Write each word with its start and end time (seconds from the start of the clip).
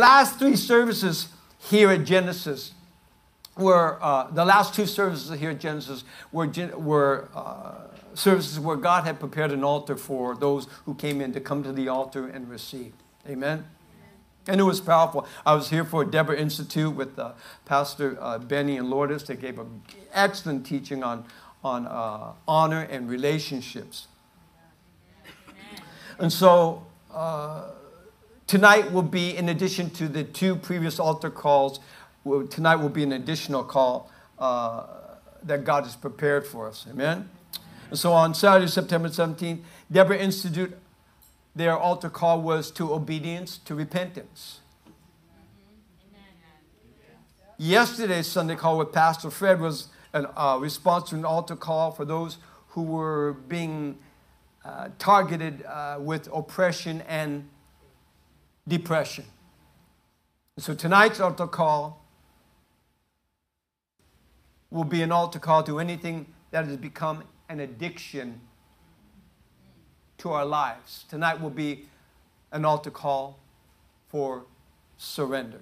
last 0.00 0.38
three 0.38 0.56
services 0.56 1.28
here 1.58 1.90
at 1.90 2.04
Genesis 2.04 2.72
were, 3.56 3.98
uh, 4.02 4.30
the 4.30 4.44
last 4.44 4.74
two 4.74 4.86
services 4.86 5.38
here 5.38 5.50
at 5.50 5.60
Genesis 5.60 6.04
were, 6.32 6.46
were 6.76 7.28
uh, 7.34 7.74
services 8.14 8.58
where 8.58 8.76
God 8.76 9.04
had 9.04 9.20
prepared 9.20 9.52
an 9.52 9.62
altar 9.62 9.96
for 9.96 10.34
those 10.34 10.66
who 10.84 10.94
came 10.94 11.20
in 11.20 11.32
to 11.32 11.40
come 11.40 11.62
to 11.62 11.72
the 11.72 11.88
altar 11.88 12.26
and 12.26 12.48
receive. 12.48 12.92
Amen. 13.28 13.66
And 14.48 14.60
it 14.60 14.64
was 14.64 14.80
powerful. 14.80 15.26
I 15.44 15.54
was 15.54 15.70
here 15.70 15.84
for 15.84 16.04
Deborah 16.04 16.36
Institute 16.36 16.94
with 16.94 17.18
uh, 17.18 17.32
Pastor 17.66 18.16
uh, 18.20 18.38
Benny 18.38 18.78
and 18.78 18.88
Lourdes. 18.88 19.24
They 19.24 19.36
gave 19.36 19.58
an 19.58 19.82
excellent 20.12 20.64
teaching 20.64 21.04
on, 21.04 21.24
on 21.62 21.86
uh, 21.86 22.32
honor 22.48 22.82
and 22.90 23.08
relationships. 23.08 24.08
And 26.18 26.32
so 26.32 26.86
uh, 27.12 27.68
tonight 28.50 28.90
will 28.90 29.02
be, 29.02 29.36
in 29.36 29.48
addition 29.48 29.90
to 29.90 30.08
the 30.08 30.24
two 30.24 30.56
previous 30.56 30.98
altar 30.98 31.30
calls, 31.30 31.78
tonight 32.50 32.74
will 32.74 32.88
be 32.88 33.04
an 33.04 33.12
additional 33.12 33.62
call 33.62 34.10
uh, 34.40 34.86
that 35.44 35.62
God 35.62 35.84
has 35.84 35.94
prepared 35.94 36.44
for 36.44 36.66
us. 36.66 36.84
Amen? 36.90 37.30
And 37.90 37.96
so 37.96 38.12
on 38.12 38.34
Saturday, 38.34 38.66
September 38.66 39.08
17th, 39.08 39.60
Deborah 39.92 40.18
Institute 40.18 40.76
their 41.54 41.78
altar 41.78 42.10
call 42.10 42.40
was 42.40 42.72
to 42.72 42.92
obedience, 42.92 43.58
to 43.58 43.74
repentance. 43.76 44.60
Yesterday's 47.56 48.26
Sunday 48.26 48.56
call 48.56 48.78
with 48.78 48.92
Pastor 48.92 49.30
Fred 49.30 49.60
was 49.60 49.88
a 50.12 50.40
uh, 50.40 50.58
response 50.58 51.10
to 51.10 51.16
an 51.16 51.24
altar 51.24 51.54
call 51.54 51.92
for 51.92 52.04
those 52.04 52.38
who 52.68 52.82
were 52.82 53.34
being 53.48 53.98
uh, 54.64 54.88
targeted 54.98 55.64
uh, 55.66 55.98
with 56.00 56.28
oppression 56.32 57.02
and 57.02 57.48
depression. 58.70 59.26
So 60.56 60.74
tonight's 60.74 61.20
altar 61.20 61.46
call 61.46 62.02
will 64.70 64.84
be 64.84 65.02
an 65.02 65.12
altar 65.12 65.38
call 65.38 65.62
to 65.64 65.78
anything 65.78 66.26
that 66.52 66.64
has 66.64 66.76
become 66.76 67.24
an 67.48 67.60
addiction 67.60 68.40
to 70.18 70.30
our 70.30 70.46
lives. 70.46 71.04
Tonight 71.08 71.40
will 71.40 71.50
be 71.50 71.86
an 72.52 72.64
altar 72.64 72.90
call 72.90 73.38
for 74.08 74.44
surrender. 74.96 75.60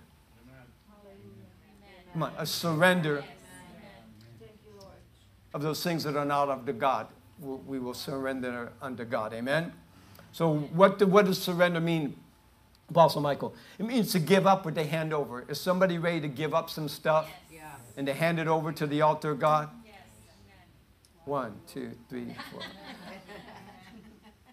Come 2.12 2.22
on, 2.24 2.32
a 2.38 2.46
surrender 2.46 3.24
of 5.54 5.62
those 5.62 5.82
things 5.82 6.04
that 6.04 6.16
are 6.16 6.24
not 6.24 6.48
of 6.48 6.66
the 6.66 6.72
God. 6.72 7.06
We 7.40 7.78
will 7.78 7.94
surrender 7.94 8.72
unto 8.82 9.04
God. 9.04 9.32
Amen. 9.32 9.72
So, 10.32 10.56
what, 10.72 10.98
do, 10.98 11.06
what 11.06 11.26
does 11.26 11.40
surrender 11.40 11.80
mean, 11.80 12.16
Apostle 12.90 13.20
Michael? 13.20 13.54
It 13.78 13.86
means 13.86 14.12
to 14.12 14.18
give 14.18 14.46
up 14.46 14.64
or 14.64 14.70
to 14.70 14.84
hand 14.84 15.12
over. 15.12 15.44
Is 15.48 15.60
somebody 15.60 15.98
ready 15.98 16.20
to 16.20 16.28
give 16.28 16.54
up 16.54 16.70
some 16.70 16.88
stuff 16.88 17.28
yes. 17.52 17.62
and 17.96 18.06
to 18.06 18.14
hand 18.14 18.38
it 18.38 18.48
over 18.48 18.72
to 18.72 18.86
the 18.86 19.02
altar 19.02 19.32
of 19.32 19.38
God? 19.38 19.68
Yes. 19.84 19.94
One, 21.24 21.54
two, 21.66 21.92
three, 22.08 22.34
four. 22.50 22.62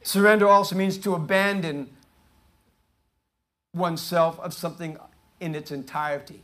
Surrender 0.04 0.48
also 0.48 0.76
means 0.76 0.98
to 1.00 1.16
abandon 1.16 1.90
oneself 3.74 4.40
of 4.40 4.54
something 4.54 4.98
in 5.40 5.56
its 5.56 5.72
entirety. 5.72 6.44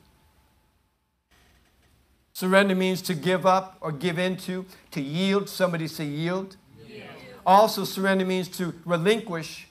Surrender 2.34 2.74
means 2.74 3.02
to 3.04 3.14
give 3.14 3.46
up 3.46 3.78
or 3.82 3.92
give 3.92 4.18
into, 4.18 4.66
to 4.92 5.02
yield. 5.02 5.50
Somebody 5.50 5.88
say 5.88 6.06
yield. 6.06 6.56
yield. 6.88 7.04
Also, 7.46 7.84
surrender 7.84 8.26
means 8.26 8.48
to 8.58 8.74
relinquish 8.86 9.68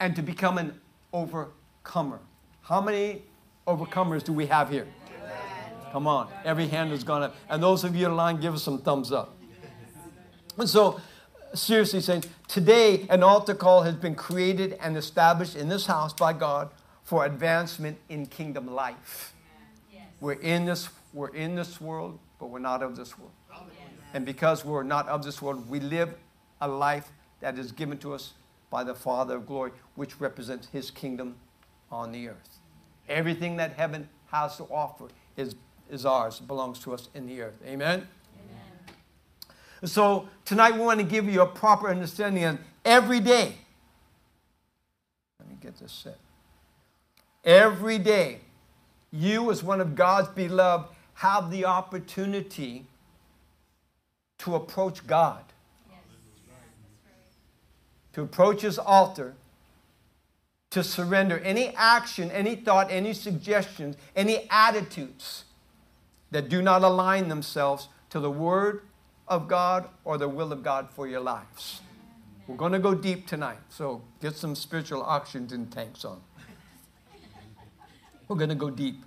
and 0.00 0.16
to 0.16 0.22
become 0.22 0.58
an 0.58 0.80
overcomer. 1.12 2.18
How 2.62 2.80
many 2.80 3.22
overcomers 3.66 4.24
do 4.24 4.32
we 4.32 4.46
have 4.46 4.70
here? 4.70 4.88
Come 5.92 6.06
on, 6.06 6.28
every 6.44 6.68
hand 6.68 6.92
is 6.92 7.04
gone 7.04 7.22
up. 7.22 7.36
And 7.48 7.62
those 7.62 7.84
of 7.84 7.94
you 7.94 8.06
online, 8.06 8.40
give 8.40 8.54
us 8.54 8.62
some 8.62 8.78
thumbs 8.78 9.12
up. 9.12 9.36
And 10.56 10.68
so, 10.68 11.00
seriously 11.52 12.00
saying, 12.00 12.24
today 12.48 13.06
an 13.10 13.22
altar 13.22 13.54
call 13.54 13.82
has 13.82 13.94
been 13.94 14.14
created 14.14 14.78
and 14.80 14.96
established 14.96 15.56
in 15.56 15.68
this 15.68 15.86
house 15.86 16.12
by 16.12 16.32
God 16.32 16.70
for 17.02 17.24
advancement 17.24 17.98
in 18.08 18.26
kingdom 18.26 18.72
life. 18.72 19.34
We're 20.20 20.34
in 20.34 20.64
this 20.64 20.88
we're 21.12 21.34
in 21.34 21.56
this 21.56 21.80
world, 21.80 22.20
but 22.38 22.50
we're 22.50 22.60
not 22.60 22.84
of 22.84 22.94
this 22.94 23.18
world. 23.18 23.32
And 24.14 24.24
because 24.24 24.64
we're 24.64 24.84
not 24.84 25.08
of 25.08 25.24
this 25.24 25.42
world, 25.42 25.68
we 25.68 25.80
live 25.80 26.14
a 26.60 26.68
life 26.68 27.10
that 27.40 27.58
is 27.58 27.72
given 27.72 27.98
to 27.98 28.14
us 28.14 28.34
by 28.70 28.84
the 28.84 28.94
Father 28.94 29.36
of 29.36 29.46
glory, 29.46 29.72
which 29.96 30.20
represents 30.20 30.68
his 30.68 30.90
kingdom 30.90 31.36
on 31.90 32.12
the 32.12 32.28
earth. 32.28 32.58
Everything 33.08 33.56
that 33.56 33.72
heaven 33.72 34.08
has 34.30 34.56
to 34.56 34.64
offer 34.64 35.08
is, 35.36 35.56
is 35.90 36.06
ours, 36.06 36.38
belongs 36.40 36.78
to 36.80 36.94
us 36.94 37.08
in 37.14 37.26
the 37.26 37.42
earth. 37.42 37.58
Amen. 37.66 38.06
So 39.84 40.28
tonight 40.44 40.74
we 40.74 40.80
want 40.80 41.00
to 41.00 41.06
give 41.06 41.26
you 41.26 41.40
a 41.40 41.46
proper 41.46 41.88
understanding 41.88 42.44
of 42.44 42.58
every 42.84 43.18
day. 43.18 43.54
Let 45.38 45.48
me 45.48 45.56
get 45.60 45.78
this 45.78 45.90
set. 45.90 46.18
Every 47.44 47.98
day, 47.98 48.40
you, 49.10 49.50
as 49.50 49.64
one 49.64 49.80
of 49.80 49.94
God's 49.94 50.28
beloved, 50.28 50.88
have 51.14 51.50
the 51.50 51.64
opportunity 51.64 52.86
to 54.38 54.54
approach 54.54 55.06
God, 55.06 55.44
to 58.12 58.22
approach 58.22 58.62
His 58.62 58.78
altar, 58.78 59.34
to 60.70 60.84
surrender 60.84 61.38
any 61.38 61.68
action, 61.76 62.30
any 62.30 62.54
thought, 62.54 62.90
any 62.90 63.12
suggestions, 63.12 63.96
any 64.14 64.46
attitudes 64.50 65.44
that 66.30 66.48
do 66.48 66.62
not 66.62 66.82
align 66.82 67.28
themselves 67.28 67.88
to 68.10 68.20
the 68.20 68.30
Word 68.30 68.82
of 69.26 69.48
God 69.48 69.88
or 70.04 70.18
the 70.18 70.28
will 70.28 70.52
of 70.52 70.62
God 70.62 70.88
for 70.90 71.06
your 71.08 71.20
lives. 71.20 71.80
We're 72.46 72.56
going 72.56 72.72
to 72.72 72.80
go 72.80 72.94
deep 72.94 73.28
tonight, 73.28 73.58
so 73.68 74.02
get 74.20 74.34
some 74.34 74.56
spiritual 74.56 75.02
oxygen 75.02 75.66
tanks 75.68 76.04
on. 76.04 76.20
We're 78.26 78.36
going 78.36 78.48
to 78.48 78.56
go 78.56 78.70
deep. 78.70 79.04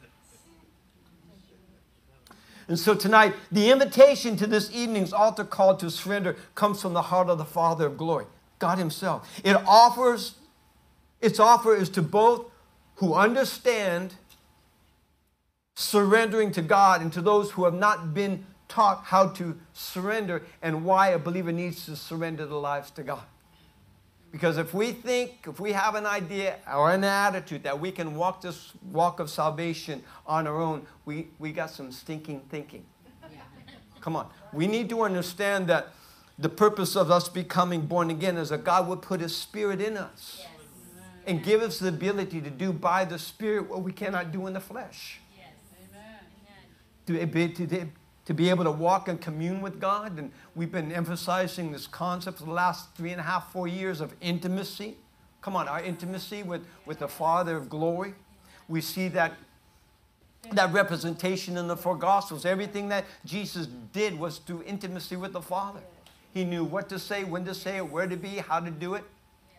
And 2.70 2.80
so 2.80 2.96
tonight, 2.96 3.36
the 3.52 3.70
invitation 3.70 4.38
to 4.38 4.48
this 4.48 4.72
evening's 4.74 5.12
altar 5.12 5.44
call 5.44 5.76
to 5.78 5.92
surrender 5.92 6.38
comes 6.56 6.82
from 6.82 6.94
the 6.94 7.02
heart 7.02 7.28
of 7.28 7.38
the 7.38 7.46
Father 7.46 7.88
of 7.88 7.98
glory, 7.98 8.26
God 8.64 8.78
Himself. 8.78 9.30
It 9.44 9.58
offers, 9.68 10.36
its 11.20 11.38
offer 11.38 11.76
is 11.76 11.90
to 11.90 12.02
both 12.02 12.50
who 12.96 13.14
understand 13.14 14.16
surrendering 15.76 16.50
to 16.54 16.62
God 16.62 17.02
and 17.02 17.12
to 17.12 17.22
those 17.22 17.52
who 17.52 17.66
have 17.66 17.74
not 17.74 18.14
been 18.14 18.46
taught 18.70 19.04
how 19.04 19.28
to 19.28 19.60
surrender 19.74 20.44
and 20.62 20.86
why 20.86 21.10
a 21.10 21.20
believer 21.20 21.52
needs 21.52 21.86
to 21.88 21.98
surrender 21.98 22.46
their 22.46 22.58
lives 22.58 22.90
to 22.92 23.04
God. 23.04 23.24
Because 24.32 24.58
if 24.58 24.74
we 24.74 24.94
think, 24.94 25.46
if 25.46 25.60
we 25.60 25.74
have 25.74 25.96
an 25.96 26.06
idea 26.06 26.56
or 26.74 26.90
an 26.90 27.04
attitude 27.04 27.64
that 27.64 27.78
we 27.78 27.92
can 27.92 28.16
walk 28.16 28.42
this 28.42 28.72
walk 28.94 29.20
of 29.20 29.30
salvation 29.30 30.02
on 30.26 30.48
our 30.48 30.62
own, 30.62 30.88
we, 31.04 31.28
we 31.38 31.52
got 31.52 31.70
some 31.70 31.92
stinking 31.92 32.40
thinking. 32.50 32.86
Come 34.00 34.16
on. 34.16 34.30
We 34.54 34.68
need 34.68 34.88
to 34.90 35.02
understand 35.02 35.68
that 35.68 35.90
the 36.38 36.50
purpose 36.50 36.96
of 36.96 37.12
us 37.12 37.30
becoming 37.30 37.86
born 37.86 38.10
again 38.10 38.38
is 38.38 38.50
that 38.50 38.64
God 38.64 38.88
would 38.88 39.02
put 39.02 39.22
His 39.22 39.36
Spirit 39.36 39.80
in 39.80 39.98
us 39.98 40.40
yes. 40.40 40.50
and 41.28 41.44
give 41.44 41.62
us 41.62 41.80
the 41.80 41.90
ability 41.90 42.42
to 42.42 42.50
do 42.50 42.74
by 42.74 43.06
the 43.06 43.20
Spirit 43.20 43.70
what 43.70 43.84
we 43.84 43.92
cannot 43.92 44.32
do 44.32 44.48
in 44.48 44.54
the 44.54 44.60
flesh. 44.60 45.20
Yes. 45.38 45.50
Amen. 47.08 47.50
To, 47.56 47.68
to, 47.68 47.88
to 48.26 48.34
be 48.34 48.50
able 48.50 48.64
to 48.64 48.72
walk 48.72 49.08
and 49.08 49.22
commune 49.22 49.62
with 49.62 49.80
God. 49.80 50.18
And 50.18 50.32
we've 50.56 50.72
been 50.72 50.92
emphasizing 50.92 51.72
this 51.72 51.86
concept 51.86 52.40
for 52.40 52.46
the 52.46 52.52
last 52.52 52.96
three 52.96 53.12
and 53.12 53.20
a 53.20 53.24
half, 53.24 53.52
four 53.52 53.68
years 53.68 54.02
of 54.02 54.16
intimacy. 54.20 54.96
Come 55.42 55.56
on, 55.56 55.68
our 55.68 55.84
intimacy 55.84 56.42
with, 56.42 56.66
with 56.86 57.00
the 57.00 57.08
Father 57.08 57.58
of 57.58 57.70
glory. 57.70 58.16
We 58.68 58.82
see 58.82 59.10
that, 59.10 59.34
that 60.54 60.74
representation 60.74 61.58
in 61.58 61.68
the 61.68 61.78
four 61.78 61.98
Gospels. 61.98 62.46
Everything 62.46 62.88
that 62.90 63.06
Jesus 63.26 63.68
did 63.68 64.18
was 64.18 64.40
through 64.40 64.64
intimacy 64.64 65.16
with 65.18 65.34
the 65.34 65.42
Father. 65.42 65.82
He 66.34 66.44
knew 66.44 66.64
what 66.64 66.90
to 66.90 67.00
say, 67.00 67.24
when 67.24 67.46
to 67.46 67.54
say 67.54 67.78
it, 67.78 67.90
where 67.90 68.08
to 68.08 68.18
be, 68.18 68.38
how 68.38 68.60
to 68.60 68.72
do 68.72 68.96
it, 68.96 69.04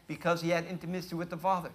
because 0.06 0.42
he 0.42 0.50
had 0.50 0.66
intimacy 0.66 1.14
with 1.14 1.30
the 1.30 1.36
Father. 1.36 1.70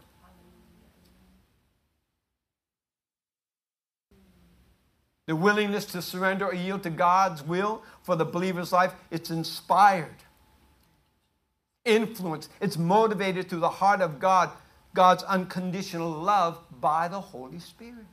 the 5.29 5.35
willingness 5.35 5.85
to 5.85 6.01
surrender 6.01 6.47
or 6.47 6.55
yield 6.55 6.81
to 6.81 6.89
God's 6.89 7.43
will 7.43 7.83
for 8.01 8.15
the 8.15 8.25
believer's 8.25 8.73
life, 8.73 8.95
it's 9.11 9.29
inspired, 9.29 10.15
influenced, 11.85 12.49
it's 12.59 12.79
motivated 12.79 13.47
through 13.47 13.59
the 13.59 13.69
heart 13.69 14.01
of 14.01 14.19
God, 14.19 14.49
God's 14.95 15.21
unconditional 15.21 16.09
love 16.09 16.59
by 16.81 17.07
the 17.07 17.21
Holy 17.21 17.59
Spirit. 17.59 18.07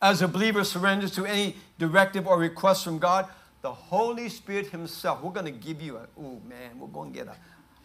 As 0.00 0.22
a 0.22 0.28
believer 0.28 0.64
surrenders 0.64 1.10
to 1.12 1.26
any 1.26 1.56
directive 1.78 2.26
or 2.26 2.38
request 2.38 2.84
from 2.84 2.98
God, 2.98 3.26
the 3.62 3.72
Holy 3.72 4.28
Spirit 4.28 4.68
Himself, 4.68 5.22
we're 5.22 5.32
going 5.32 5.46
to 5.46 5.52
give 5.52 5.82
you 5.82 5.96
a, 5.96 6.06
oh 6.18 6.40
man, 6.48 6.78
we're 6.78 6.86
going 6.86 7.12
to 7.12 7.18
get 7.18 7.26
a, 7.26 7.36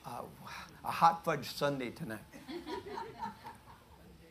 a 0.09 0.23
a 0.83 0.91
hot 0.91 1.23
fudge 1.23 1.53
sundae 1.53 1.91
tonight. 1.91 2.19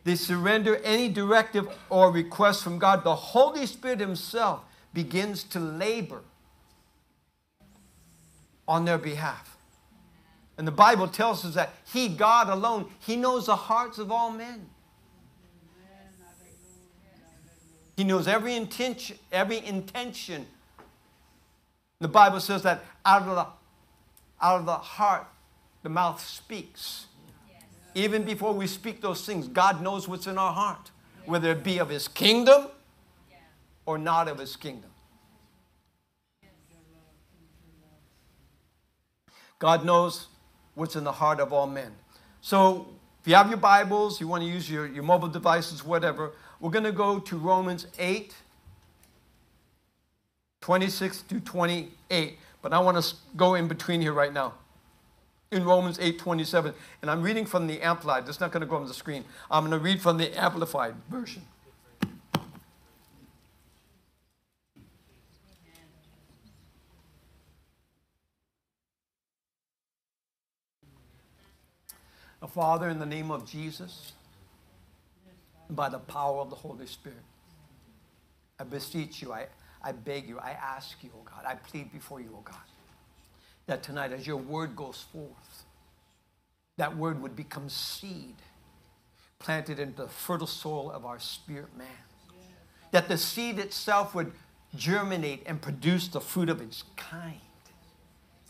they 0.05 0.14
surrender 0.14 0.76
any 0.84 1.08
directive 1.08 1.69
or 1.88 2.11
request 2.11 2.62
from 2.62 2.79
God. 2.79 3.05
The 3.05 3.14
Holy 3.14 3.67
Spirit 3.67 4.00
Himself 4.00 4.62
begins 4.93 5.44
to 5.44 5.61
labor 5.61 6.23
on 8.69 8.85
their 8.85 8.99
behalf. 8.99 9.56
And 10.58 10.67
the 10.67 10.73
Bible 10.73 11.08
tells 11.08 11.44
us 11.44 11.55
that 11.55 11.73
He, 11.90 12.08
God 12.08 12.49
alone, 12.49 12.90
He 13.00 13.17
knows 13.17 13.46
the 13.46 13.56
hearts 13.56 13.99
of 13.99 14.12
all 14.12 14.31
men. 14.31 14.69
He 17.97 18.05
knows 18.05 18.27
every 18.27 18.55
intention, 18.55 19.19
every 19.31 19.65
intention. 19.65 20.47
The 22.00 22.09
Bible 22.09 22.41
says 22.41 22.62
that 22.62 22.85
out 23.05 23.23
of 23.23 23.37
the, 23.37 23.47
out 24.44 24.61
of 24.61 24.67
the 24.67 24.73
heart, 24.73 25.27
the 25.83 25.89
mouth 25.89 26.25
speaks. 26.25 27.06
Even 27.94 28.25
before 28.25 28.55
we 28.55 28.67
speak 28.67 29.03
those 29.03 29.27
things, 29.27 29.49
God 29.49 29.83
knows 29.83 30.09
what's 30.09 30.27
in 30.27 30.39
our 30.39 30.53
heart, 30.53 30.91
whether 31.27 31.53
it 31.53 31.62
be 31.62 31.79
of 31.79 31.91
His 31.91 32.09
kingdom 32.09 32.69
or 33.85 33.99
not 33.99 34.29
of 34.29 34.38
His 34.38 34.56
kingdom. 34.56 34.91
God 39.59 39.85
knows 39.85 40.27
what's 40.75 40.97
in 40.97 41.05
the 41.05 41.12
heart 41.12 41.38
of 41.38 41.53
all 41.53 41.67
men. 41.67 41.93
So, 42.41 42.88
if 43.23 43.29
you 43.29 43.37
have 43.37 43.49
your 43.49 43.59
Bibles, 43.59 44.21
you 44.21 44.27
want 44.27 44.43
to 44.43 44.49
use 44.49 44.69
your, 44.69 44.85
your 44.85 45.05
mobile 45.05 45.29
devices, 45.29 45.85
whatever, 45.85 46.33
we're 46.59 46.73
going 46.73 46.85
to 46.85 46.91
go 46.91 47.21
to 47.21 47.37
Romans 47.37 47.87
8, 47.97 48.35
26 50.61 51.23
to 51.23 51.39
28. 51.39 52.39
But 52.63 52.73
I 52.73 52.81
want 52.81 53.01
to 53.01 53.15
go 53.37 53.55
in 53.55 53.69
between 53.69 54.01
here 54.01 54.13
right 54.13 54.33
now. 54.33 54.55
In 55.53 55.65
Romans 55.65 56.01
8, 56.01 56.19
27. 56.19 56.75
And 57.01 57.09
I'm 57.09 57.23
reading 57.23 57.47
from 57.47 57.69
the 57.69 57.81
Amplified. 57.81 58.29
It's 58.29 58.41
not 58.41 58.51
going 58.51 58.63
to 58.63 58.67
go 58.67 58.75
on 58.75 58.89
the 58.89 58.95
screen. 58.95 59.25
I'm 59.49 59.69
going 59.69 59.79
to 59.79 59.85
read 59.85 60.03
from 60.03 60.17
the 60.17 60.37
Amplified 60.37 60.97
version. 61.09 61.43
Father, 72.49 72.89
in 72.89 72.99
the 72.99 73.06
name 73.06 73.31
of 73.31 73.49
Jesus, 73.49 74.12
by 75.71 75.89
the 75.89 75.99
power 75.99 76.41
of 76.41 76.50
the 76.50 76.56
Holy 76.56 76.87
Spirit. 76.87 77.19
I 78.59 78.65
beseech 78.65 79.23
you, 79.23 79.33
I, 79.33 79.47
I 79.83 79.93
beg 79.93 80.29
you, 80.29 80.39
I 80.39 80.50
ask 80.50 81.03
you, 81.03 81.11
oh 81.17 81.25
God, 81.25 81.44
I 81.47 81.55
plead 81.55 81.93
before 81.93 82.21
you, 82.21 82.31
oh 82.37 82.43
God, 82.44 82.56
that 83.67 83.83
tonight 83.83 84.12
as 84.12 84.27
your 84.27 84.37
word 84.37 84.77
goes 84.77 85.05
forth, 85.12 85.65
that 86.77 86.97
word 86.97 87.21
would 87.23 87.37
become 87.37 87.69
seed 87.69 88.37
planted 89.38 89.81
into 89.81 90.03
the 90.03 90.09
fertile 90.09 90.47
soil 90.47 90.91
of 90.91 91.05
our 91.05 91.19
spirit 91.19 91.77
man. 91.77 91.88
That 92.93 93.09
the 93.09 93.19
seed 93.19 93.59
itself 93.59 94.15
would 94.15 94.33
germinate 94.77 95.43
and 95.47 95.61
produce 95.61 96.09
the 96.09 96.21
fruit 96.21 96.49
of 96.49 96.61
its 96.61 96.85
kind 96.97 97.41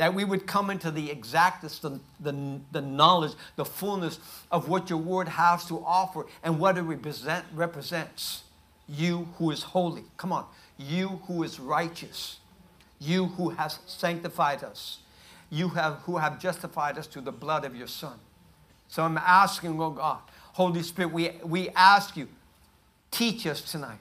that 0.02 0.14
we 0.14 0.25
would 0.25 0.49
come 0.49 0.69
into 0.69 0.90
the 0.90 1.12
exactness, 1.12 1.78
the, 1.78 2.00
the, 2.19 2.58
the, 2.72 2.81
knowledge, 2.81 3.34
the 3.54 3.64
fullness 3.64 4.19
of 4.50 4.69
what 4.69 4.90
your 4.90 4.99
word 4.99 5.28
has 5.28 5.64
to 5.66 5.81
offer 5.87 6.26
and 6.43 6.58
what 6.58 6.76
it 6.76 6.81
represent, 6.81 7.44
represents. 7.54 8.43
You 8.88 9.28
who 9.38 9.52
is 9.52 9.62
holy, 9.62 10.02
come 10.16 10.32
on, 10.32 10.46
you 10.76 11.20
who 11.28 11.44
is 11.44 11.60
righteous, 11.60 12.40
you 12.99 13.26
who 13.26 13.50
has 13.50 13.78
sanctified 13.87 14.64
us, 14.64 14.99
you 15.50 15.69
have, 15.69 15.99
who 15.99 16.16
have 16.16 16.40
justified 16.40 16.99
us 16.99 17.06
through 17.06 17.22
the 17.22 17.31
blood 17.31 17.64
of 17.64 17.76
your 17.76 17.87
Son. 17.87 18.19
So 18.88 19.04
I'm 19.04 19.19
asking, 19.19 19.81
oh 19.81 19.90
God, 19.90 20.19
Holy 20.54 20.82
Spirit, 20.82 21.12
we, 21.12 21.31
we 21.44 21.69
ask 21.76 22.16
you, 22.16 22.26
teach 23.12 23.46
us 23.46 23.62
tonight, 23.62 24.00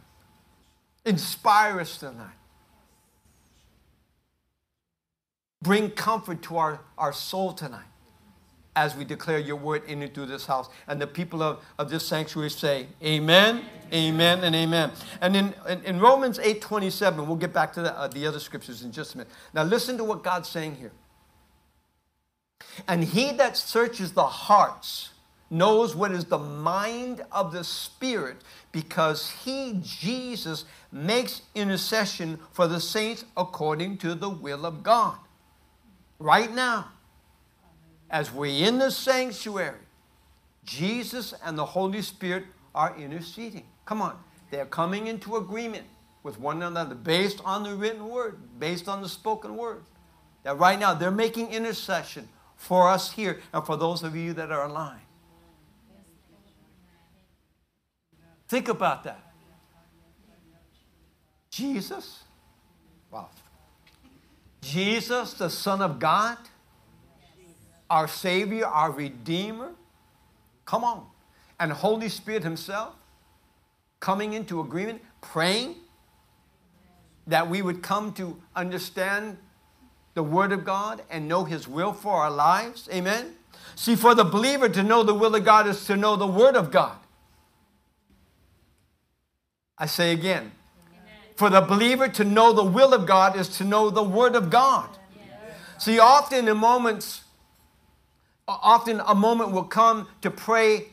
inspire 1.06 1.80
us 1.80 2.00
tonight. 2.00 2.41
Bring 5.62 5.92
comfort 5.92 6.42
to 6.44 6.58
our, 6.58 6.82
our 6.98 7.14
soul 7.14 7.54
tonight 7.54 7.86
as 8.76 8.96
we 8.96 9.04
declare 9.04 9.38
your 9.38 9.58
word 9.58 9.84
in 9.86 10.02
and 10.02 10.14
through 10.14 10.26
this 10.26 10.46
house. 10.46 10.70
And 10.88 11.00
the 11.00 11.08
people 11.08 11.44
of, 11.44 11.64
of 11.78 11.90
this 11.90 12.08
sanctuary 12.08 12.50
say, 12.50 12.88
Amen, 13.04 13.66
amen, 13.94 14.44
and 14.44 14.56
amen. 14.56 14.92
And 15.20 15.36
in, 15.36 15.54
in, 15.68 15.84
in 15.84 16.00
Romans 16.00 16.40
8 16.40 16.62
27, 16.62 17.28
we'll 17.28 17.36
get 17.36 17.54
back 17.54 17.74
to 17.74 17.82
the, 17.82 17.98
uh, 17.98 18.08
the 18.08 18.26
other 18.26 18.40
scriptures 18.40 18.82
in 18.84 18.92
just 18.92 19.16
a 19.16 19.20
minute. 19.20 19.32
Now, 19.54 19.64
listen 19.64 19.98
to 19.98 20.04
what 20.04 20.24
God's 20.24 20.50
saying 20.50 20.76
here. 20.76 20.92
And 22.88 23.04
he 23.04 23.34
that 23.34 23.58
searches 23.58 24.14
the 24.14 24.26
hearts 24.26 25.10
knows 25.50 25.94
what 25.96 26.12
is 26.12 26.26
the 26.26 26.38
mind 26.38 27.22
of 27.32 27.52
the 27.52 27.64
Spirit 27.64 28.38
because 28.72 29.30
he, 29.44 29.80
Jesus, 29.84 30.64
makes 30.94 31.42
intercession 31.54 32.40
for 32.54 32.68
the 32.68 32.80
saints 32.80 33.26
according 33.36 33.98
to 33.98 34.16
the 34.16 34.30
will 34.30 34.66
of 34.66 34.82
God 34.82 35.18
right 36.22 36.54
now, 36.54 36.90
as 38.10 38.32
we're 38.32 38.68
in 38.68 38.78
the 38.78 38.92
sanctuary, 38.92 39.80
Jesus 40.64 41.34
and 41.44 41.58
the 41.58 41.66
Holy 41.66 42.02
Spirit 42.02 42.46
are 42.76 42.96
interceding. 42.98 43.66
Come 43.86 44.02
on. 44.02 44.18
They're 44.52 44.66
coming 44.66 45.08
into 45.08 45.38
agreement 45.38 45.86
with 46.24 46.40
one 46.40 46.62
another 46.62 46.94
based 46.94 47.42
on 47.44 47.64
the 47.64 47.74
written 47.76 48.08
word, 48.10 48.38
based 48.60 48.88
on 48.88 49.02
the 49.02 49.10
spoken 49.10 49.58
word. 49.58 49.84
That 50.44 50.58
right 50.58 50.80
now 50.80 50.94
they're 50.94 51.12
making 51.12 51.52
intercession 51.52 52.28
for 52.58 52.90
us 52.90 53.12
here 53.12 53.40
and 53.54 53.66
for 53.66 53.78
those 53.78 54.04
of 54.04 54.16
you 54.16 54.34
that 54.34 54.52
are 54.52 54.66
online. 54.66 55.00
Think 58.48 58.68
about 58.68 59.04
that. 59.06 59.34
Jesus, 61.50 62.24
wow, 63.10 63.30
Jesus, 64.62 65.34
the 65.34 65.50
Son 65.50 65.82
of 65.82 66.00
God, 66.00 66.38
our 67.90 68.08
Savior, 68.08 68.66
our 68.66 68.92
Redeemer. 68.92 69.72
Come 70.66 70.84
on. 70.84 71.06
And 71.60 71.72
Holy 71.72 72.10
Spirit 72.10 72.44
Himself 72.44 72.96
coming 74.00 74.34
into 74.34 74.60
agreement, 74.60 75.02
praying 75.22 75.76
that 77.28 77.50
we 77.50 77.62
would 77.62 77.84
come 77.84 78.14
to 78.14 78.42
understand 78.56 79.38
the 80.14 80.24
Word 80.24 80.52
of 80.52 80.66
God 80.66 81.04
and 81.10 81.28
know 81.28 81.44
His 81.46 81.68
will 81.68 81.94
for 81.94 82.14
our 82.14 82.32
lives. 82.32 82.90
Amen. 82.92 83.36
See, 83.76 83.96
for 83.96 84.16
the 84.16 84.24
believer 84.24 84.68
to 84.70 84.84
know 84.84 85.04
the 85.04 85.14
will 85.14 85.36
of 85.36 85.46
God 85.46 85.68
is 85.68 85.86
to 85.86 85.96
know 85.96 86.16
the 86.16 86.28
Word 86.28 86.56
of 86.56 86.72
God. 86.72 86.98
I 89.78 89.86
say 89.86 90.12
again, 90.12 90.52
for 91.36 91.50
the 91.50 91.62
believer 91.62 92.08
to 92.08 92.24
know 92.24 92.54
the 92.54 92.64
will 92.64 92.94
of 92.94 93.06
God 93.06 93.36
is 93.36 93.48
to 93.58 93.64
know 93.64 93.90
the 93.90 94.04
Word 94.04 94.36
of 94.36 94.50
God. 94.50 94.90
See, 95.78 95.98
often 96.00 96.48
in 96.48 96.58
moments, 96.58 97.24
often 98.48 99.02
a 99.06 99.16
moment 99.16 99.52
will 99.52 99.64
come 99.64 100.08
to 100.22 100.30
pray, 100.30 100.90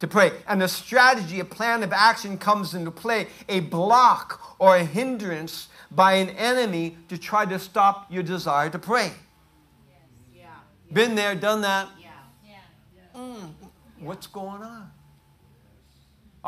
to 0.00 0.08
pray, 0.08 0.32
and 0.48 0.62
a 0.62 0.68
strategy, 0.68 1.38
a 1.40 1.44
plan 1.44 1.82
of 1.82 1.92
action 1.92 2.38
comes 2.38 2.74
into 2.74 2.90
play, 2.90 3.28
a 3.48 3.60
block 3.60 4.56
or 4.58 4.76
a 4.76 4.84
hindrance 4.84 5.68
by 5.90 6.14
an 6.14 6.30
enemy 6.30 6.96
to 7.08 7.16
try 7.16 7.44
to 7.46 7.58
stop 7.58 8.10
your 8.10 8.22
desire 8.22 8.70
to 8.70 8.78
pray. 8.78 9.12
Been 10.92 11.14
there, 11.14 11.34
done 11.34 11.60
that. 11.60 11.88
Mm, 13.14 13.52
what's 14.00 14.26
going 14.26 14.62
on? 14.62 14.90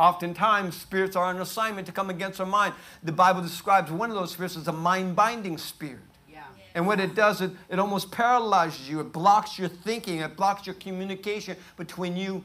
Oftentimes, 0.00 0.80
spirits 0.80 1.14
are 1.14 1.26
on 1.26 1.38
assignment 1.42 1.86
to 1.86 1.92
come 1.92 2.08
against 2.08 2.40
our 2.40 2.46
mind. 2.46 2.72
The 3.02 3.12
Bible 3.12 3.42
describes 3.42 3.92
one 3.92 4.08
of 4.08 4.16
those 4.16 4.32
spirits 4.32 4.56
as 4.56 4.66
a 4.66 4.72
mind 4.72 5.14
binding 5.14 5.58
spirit. 5.58 6.00
Yeah. 6.26 6.42
And 6.74 6.86
what 6.86 7.00
it 7.00 7.14
does, 7.14 7.42
it, 7.42 7.50
it 7.68 7.78
almost 7.78 8.10
paralyzes 8.10 8.88
you. 8.88 9.00
It 9.00 9.12
blocks 9.12 9.58
your 9.58 9.68
thinking. 9.68 10.20
It 10.20 10.38
blocks 10.38 10.66
your 10.66 10.74
communication 10.76 11.54
between 11.76 12.16
you 12.16 12.42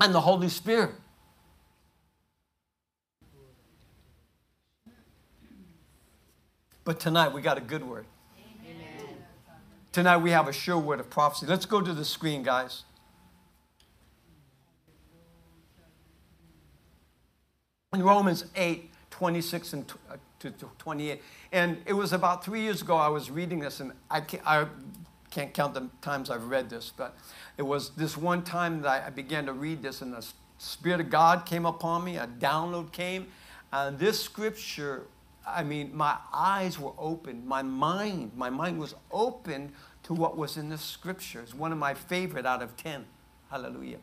and 0.00 0.12
the 0.12 0.20
Holy 0.20 0.48
Spirit. 0.48 0.90
But 6.82 6.98
tonight 6.98 7.32
we 7.32 7.40
got 7.40 7.56
a 7.56 7.60
good 7.60 7.84
word. 7.84 8.06
Amen. 8.66 9.14
Tonight 9.92 10.16
we 10.16 10.32
have 10.32 10.48
a 10.48 10.52
sure 10.52 10.78
word 10.78 10.98
of 10.98 11.08
prophecy. 11.08 11.46
Let's 11.46 11.66
go 11.66 11.80
to 11.80 11.94
the 11.94 12.04
screen, 12.04 12.42
guys. 12.42 12.82
In 17.94 18.02
Romans 18.02 18.44
8, 18.54 18.90
26 19.10 19.72
and 19.72 19.92
uh, 20.10 20.16
to 20.40 20.50
28. 20.78 21.22
And 21.52 21.78
it 21.86 21.94
was 21.94 22.12
about 22.12 22.44
three 22.44 22.60
years 22.60 22.82
ago 22.82 22.96
I 22.96 23.08
was 23.08 23.30
reading 23.30 23.60
this, 23.60 23.80
and 23.80 23.92
I 24.10 24.20
can't, 24.20 24.42
I 24.46 24.66
can't 25.30 25.54
count 25.54 25.72
the 25.72 25.88
times 26.02 26.28
I've 26.28 26.48
read 26.50 26.68
this, 26.68 26.92
but 26.94 27.16
it 27.56 27.62
was 27.62 27.90
this 27.90 28.14
one 28.14 28.42
time 28.42 28.82
that 28.82 29.04
I 29.06 29.08
began 29.08 29.46
to 29.46 29.54
read 29.54 29.82
this, 29.82 30.02
and 30.02 30.12
the 30.12 30.26
Spirit 30.58 31.00
of 31.00 31.08
God 31.08 31.46
came 31.46 31.64
upon 31.64 32.04
me, 32.04 32.18
a 32.18 32.26
download 32.26 32.92
came, 32.92 33.28
and 33.72 33.98
this 33.98 34.22
scripture, 34.22 35.04
I 35.46 35.64
mean, 35.64 35.90
my 35.96 36.18
eyes 36.30 36.78
were 36.78 36.92
opened, 36.98 37.46
my 37.46 37.62
mind, 37.62 38.32
my 38.36 38.50
mind 38.50 38.78
was 38.78 38.94
opened 39.10 39.72
to 40.02 40.12
what 40.12 40.36
was 40.36 40.58
in 40.58 40.68
the 40.68 40.78
scriptures. 40.78 41.54
One 41.54 41.72
of 41.72 41.78
my 41.78 41.94
favorite 41.94 42.44
out 42.44 42.60
of 42.60 42.76
10. 42.76 43.06
Hallelujah. 43.50 43.98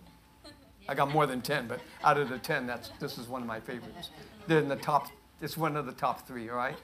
I 0.87 0.93
got 0.93 1.11
more 1.11 1.25
than 1.25 1.41
10, 1.41 1.67
but 1.67 1.79
out 2.03 2.17
of 2.17 2.29
the 2.29 2.37
10, 2.37 2.67
that's, 2.67 2.89
this 2.99 3.17
is 3.17 3.27
one 3.27 3.41
of 3.41 3.47
my 3.47 3.59
favorites. 3.59 4.11
They're 4.47 4.59
in 4.59 4.69
the 4.69 4.75
top, 4.75 5.07
it's 5.41 5.57
one 5.57 5.75
of 5.75 5.85
the 5.85 5.91
top 5.91 6.27
three, 6.27 6.49
all 6.49 6.57
right? 6.57 6.77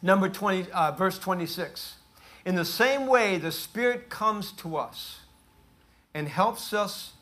Number 0.00 0.28
20, 0.28 0.70
uh, 0.70 0.92
verse 0.92 1.18
26. 1.18 1.96
In 2.44 2.54
the 2.54 2.64
same 2.64 3.06
way, 3.06 3.36
the 3.36 3.50
Spirit 3.50 4.08
comes 4.08 4.52
to 4.52 4.76
us 4.76 5.20
and 6.14 6.28
helps 6.28 6.72
us 6.72 7.14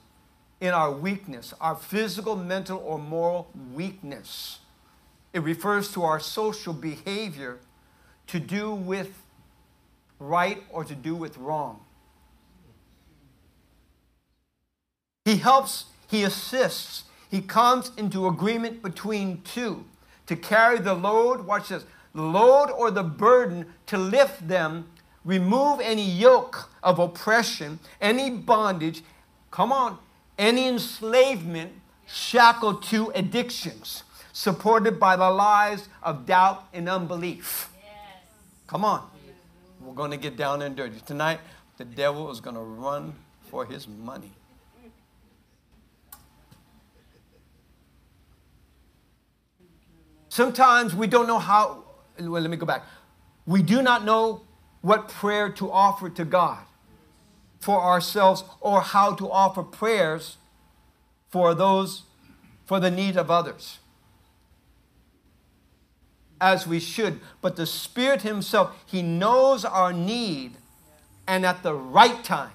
in 0.60 0.74
our 0.74 0.90
weakness, 0.90 1.54
our 1.60 1.74
physical, 1.74 2.36
mental, 2.36 2.78
or 2.78 2.98
moral 2.98 3.50
weakness. 3.72 4.58
It 5.32 5.40
refers 5.40 5.92
to 5.92 6.02
our 6.02 6.20
social 6.20 6.72
behavior 6.72 7.58
to 8.28 8.40
do 8.40 8.74
with 8.74 9.22
right 10.18 10.62
or 10.70 10.84
to 10.84 10.94
do 10.94 11.14
with 11.14 11.38
wrong. 11.38 11.85
He 15.26 15.38
helps, 15.38 15.86
he 16.06 16.22
assists, 16.22 17.02
he 17.28 17.40
comes 17.40 17.90
into 17.96 18.28
agreement 18.28 18.80
between 18.80 19.42
two 19.42 19.84
to 20.28 20.36
carry 20.36 20.78
the 20.78 20.94
load, 20.94 21.44
watch 21.44 21.70
this, 21.70 21.84
the 22.14 22.22
load 22.22 22.70
or 22.70 22.92
the 22.92 23.02
burden 23.02 23.66
to 23.86 23.98
lift 23.98 24.46
them, 24.46 24.86
remove 25.24 25.80
any 25.80 26.08
yoke 26.08 26.70
of 26.80 27.00
oppression, 27.00 27.80
any 28.00 28.30
bondage, 28.30 29.02
come 29.50 29.72
on, 29.72 29.98
any 30.38 30.68
enslavement 30.68 31.72
shackled 32.06 32.84
to 32.84 33.10
addictions, 33.16 34.04
supported 34.32 35.00
by 35.00 35.16
the 35.16 35.28
lies 35.28 35.88
of 36.04 36.24
doubt 36.24 36.68
and 36.72 36.88
unbelief. 36.88 37.68
Yes. 37.82 37.94
Come 38.68 38.84
on. 38.84 39.10
We're 39.80 39.92
going 39.92 40.12
to 40.12 40.16
get 40.16 40.36
down 40.36 40.62
and 40.62 40.76
dirty. 40.76 41.00
Tonight, 41.04 41.40
the 41.78 41.84
devil 41.84 42.30
is 42.30 42.38
going 42.38 42.54
to 42.54 42.62
run 42.62 43.12
for 43.50 43.66
his 43.66 43.88
money. 43.88 44.30
Sometimes 50.36 50.94
we 50.94 51.06
don't 51.06 51.26
know 51.26 51.38
how, 51.38 51.84
well, 52.20 52.42
let 52.42 52.50
me 52.50 52.58
go 52.58 52.66
back. 52.66 52.84
We 53.46 53.62
do 53.62 53.80
not 53.80 54.04
know 54.04 54.42
what 54.82 55.08
prayer 55.08 55.48
to 55.52 55.72
offer 55.72 56.10
to 56.10 56.26
God 56.26 56.58
for 57.58 57.80
ourselves 57.80 58.44
or 58.60 58.82
how 58.82 59.14
to 59.14 59.30
offer 59.30 59.62
prayers 59.62 60.36
for 61.30 61.54
those, 61.54 62.02
for 62.66 62.78
the 62.78 62.90
need 62.90 63.16
of 63.16 63.30
others. 63.30 63.78
As 66.38 66.66
we 66.66 66.80
should. 66.80 67.18
But 67.40 67.56
the 67.56 67.64
Spirit 67.64 68.20
Himself, 68.20 68.76
He 68.84 69.00
knows 69.00 69.64
our 69.64 69.94
need 69.94 70.58
and 71.26 71.46
at 71.46 71.62
the 71.62 71.72
right 71.72 72.22
time. 72.22 72.52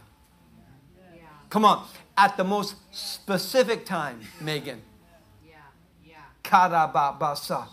Come 1.50 1.66
on, 1.66 1.88
at 2.16 2.38
the 2.38 2.44
most 2.44 2.76
specific 2.92 3.88
time, 3.88 4.22
Megan. 4.40 4.84
Karababasa. 6.52 7.68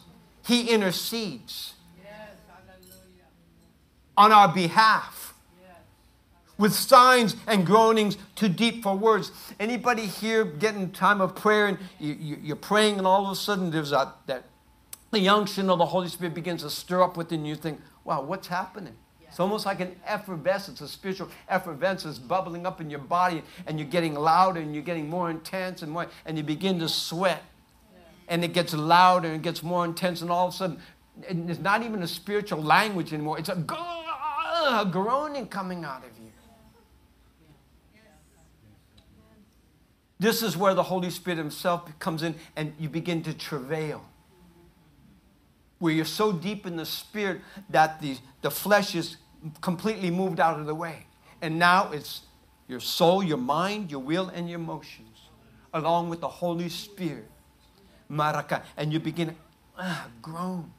He 0.47 0.71
intercedes 0.71 1.75
on 4.17 4.33
our 4.33 4.53
behalf 4.53 5.35
with 6.57 6.73
signs 6.73 7.37
and 7.47 7.65
groanings 7.67 8.17
too 8.35 8.49
deep 8.49 8.83
for 8.83 8.97
words. 8.97 9.31
Anybody 9.61 10.07
here 10.07 10.45
getting 10.45 10.91
time 10.91 11.21
of 11.21 11.35
prayer 11.35 11.67
and 11.67 11.79
you, 11.99 12.53
are 12.53 12.57
praying 12.57 12.99
and 12.99 13.07
all 13.07 13.27
of 13.27 13.33
a 13.33 13.37
sudden 13.37 13.71
there's 13.71 13.93
a, 13.93 14.13
that 14.27 14.45
the 15.13 15.29
unction 15.29 15.71
of 15.71 15.79
the 15.79 15.87
Holy 15.87 16.09
Spirit 16.09 16.35
begins 16.35 16.63
to 16.63 16.71
stir 16.71 17.03
up 17.03 17.17
within 17.17 17.45
you. 17.45 17.51
You 17.51 17.57
think, 17.57 17.81
wow, 18.05 18.23
what's 18.23 18.49
happening? 18.49 18.95
It's 19.23 19.39
almost 19.39 19.67
like 19.67 19.81
an 19.81 19.95
effervescence, 20.07 20.81
a 20.81 20.89
spiritual 20.89 21.29
effervescence 21.49 22.19
bubbling 22.19 22.67
up 22.67 22.81
in 22.81 22.89
your 22.91 23.01
body, 23.01 23.43
and 23.67 23.79
you're 23.79 23.89
getting 23.89 24.15
louder 24.15 24.61
and 24.61 24.75
you're 24.75 24.83
getting 24.83 25.09
more 25.09 25.31
intense 25.31 25.83
and 25.83 25.93
more, 25.93 26.07
and 26.25 26.39
you 26.39 26.43
begin 26.43 26.79
to 26.79 26.89
sweat 26.89 27.43
and 28.29 28.45
it 28.45 28.53
gets 28.53 28.75
louder 28.75 29.29
and 29.29 29.37
it 29.37 29.43
gets 29.43 29.63
more 29.63 29.85
intense, 29.85 30.23
and 30.23 30.31
all 30.31 30.49
of 30.49 30.55
a 30.55 30.57
sudden, 30.57 30.79
it's 31.23 31.59
not 31.59 31.83
even 31.83 32.03
a 32.03 32.07
spiritual 32.07 32.63
language 32.63 33.13
anymore. 33.13 33.39
It's 33.39 33.49
a, 33.49 33.55
a 33.55 34.89
groaning 34.91 35.49
coming 35.49 35.85
out 35.85 36.05
of 36.05 36.11
you. 36.23 36.31
This 40.21 40.43
is 40.43 40.57
where 40.57 40.75
the 40.75 40.83
Holy 40.83 41.11
Spirit 41.11 41.39
Himself 41.39 41.97
comes 41.99 42.23
in 42.23 42.35
and 42.57 42.75
you 42.79 42.89
begin 42.89 43.23
to 43.23 43.33
travail. 43.33 44.05
Where 45.79 45.93
you're 45.93 46.05
so 46.05 46.33
deep 46.33 46.67
in 46.67 46.77
the 46.77 46.87
Spirit 46.87 47.41
that 47.71 48.01
the, 48.01 48.17
the 48.43 48.51
flesh 48.51 48.97
is 48.97 49.17
completely 49.61 50.11
moved 50.11 50.41
out 50.41 50.59
of 50.59 50.67
the 50.67 50.75
way. 50.75 51.07
And 51.41 51.57
now 51.57 51.93
it's 51.93 52.23
your 52.67 52.81
soul, 52.81 53.23
your 53.23 53.39
mind, 53.39 53.93
your 53.93 54.01
will, 54.01 54.29
and 54.29 54.51
your 54.51 54.59
emotions, 54.59 55.31
along 55.73 56.09
with 56.09 56.21
the 56.21 56.29
Holy 56.29 56.69
Spirit 56.69 57.31
maraka, 58.09 58.63
and 58.77 58.93
you 58.93 59.01
begin 59.01 59.35
ah, 59.79 60.09
groan. 60.23 60.71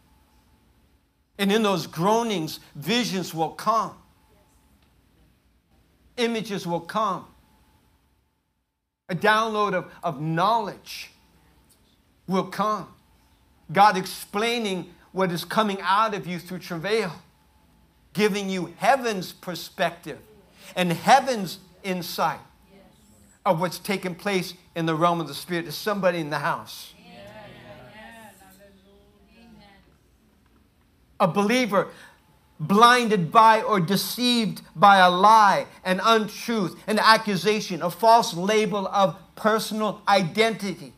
And 1.37 1.51
in 1.51 1.63
those 1.63 1.87
groanings, 1.87 2.59
visions 2.75 3.33
will 3.33 3.51
come, 3.51 3.95
images 6.17 6.67
will 6.67 6.81
come, 6.81 7.25
a 9.07 9.15
download 9.15 9.73
of, 9.73 9.91
of 10.03 10.21
knowledge 10.21 11.11
will 12.27 12.43
come. 12.43 12.87
God 13.71 13.97
explaining 13.97 14.93
what 15.11 15.31
is 15.31 15.43
coming 15.43 15.79
out 15.81 16.13
of 16.13 16.27
you 16.27 16.39
through 16.39 16.59
travail, 16.59 17.11
giving 18.13 18.49
you 18.49 18.73
heaven's 18.77 19.31
perspective 19.31 20.19
and 20.75 20.91
heaven's 20.91 21.59
insight 21.83 22.39
of 23.45 23.59
what's 23.59 23.79
taking 23.79 24.13
place 24.13 24.53
in 24.75 24.85
the 24.85 24.95
realm 24.95 25.19
of 25.19 25.27
the 25.27 25.33
Spirit. 25.33 25.63
There's 25.63 25.75
somebody 25.75 26.19
in 26.19 26.29
the 26.29 26.39
house. 26.39 26.93
A 31.19 31.27
believer 31.27 31.89
blinded 32.59 33.31
by 33.31 33.61
or 33.61 33.79
deceived 33.79 34.61
by 34.75 34.97
a 34.97 35.09
lie, 35.09 35.65
an 35.83 36.01
untruth, 36.03 36.75
an 36.87 36.99
accusation, 36.99 37.81
a 37.81 37.89
false 37.89 38.33
label 38.33 38.87
of 38.87 39.15
personal 39.35 40.01
identity 40.07 40.93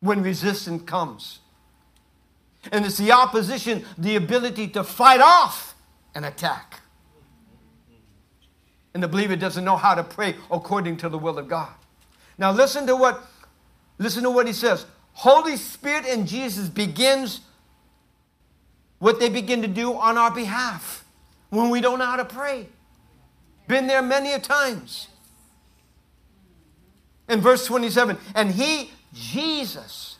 when 0.00 0.22
resistance 0.22 0.82
comes. 0.82 1.38
And 2.72 2.84
it's 2.84 2.98
the 2.98 3.12
opposition, 3.12 3.84
the 3.96 4.16
ability 4.16 4.68
to 4.68 4.82
fight 4.82 5.20
off 5.20 5.76
an 6.14 6.24
attack. 6.24 6.80
And 8.92 9.02
the 9.02 9.08
believer 9.08 9.36
doesn't 9.36 9.64
know 9.64 9.76
how 9.76 9.94
to 9.94 10.02
pray 10.02 10.34
according 10.50 10.96
to 10.98 11.08
the 11.08 11.18
will 11.18 11.38
of 11.38 11.48
God. 11.48 11.68
Now 12.38 12.50
listen 12.50 12.86
to 12.86 12.96
what 12.96 13.22
listen 13.98 14.22
to 14.24 14.30
what 14.30 14.46
he 14.46 14.52
says. 14.52 14.86
Holy 15.12 15.56
Spirit 15.56 16.06
in 16.06 16.26
Jesus 16.26 16.68
begins 16.68 17.40
what 18.98 19.20
they 19.20 19.28
begin 19.28 19.62
to 19.62 19.68
do 19.68 19.94
on 19.94 20.16
our 20.16 20.30
behalf 20.30 21.04
when 21.50 21.70
we 21.70 21.80
don't 21.80 21.98
know 21.98 22.06
how 22.06 22.16
to 22.16 22.24
pray. 22.24 22.66
Been 23.68 23.86
there 23.86 24.02
many 24.02 24.32
a 24.32 24.38
times. 24.38 25.08
In 27.28 27.40
verse 27.40 27.66
27, 27.66 28.16
and 28.34 28.52
he, 28.52 28.92
Jesus, 29.12 30.18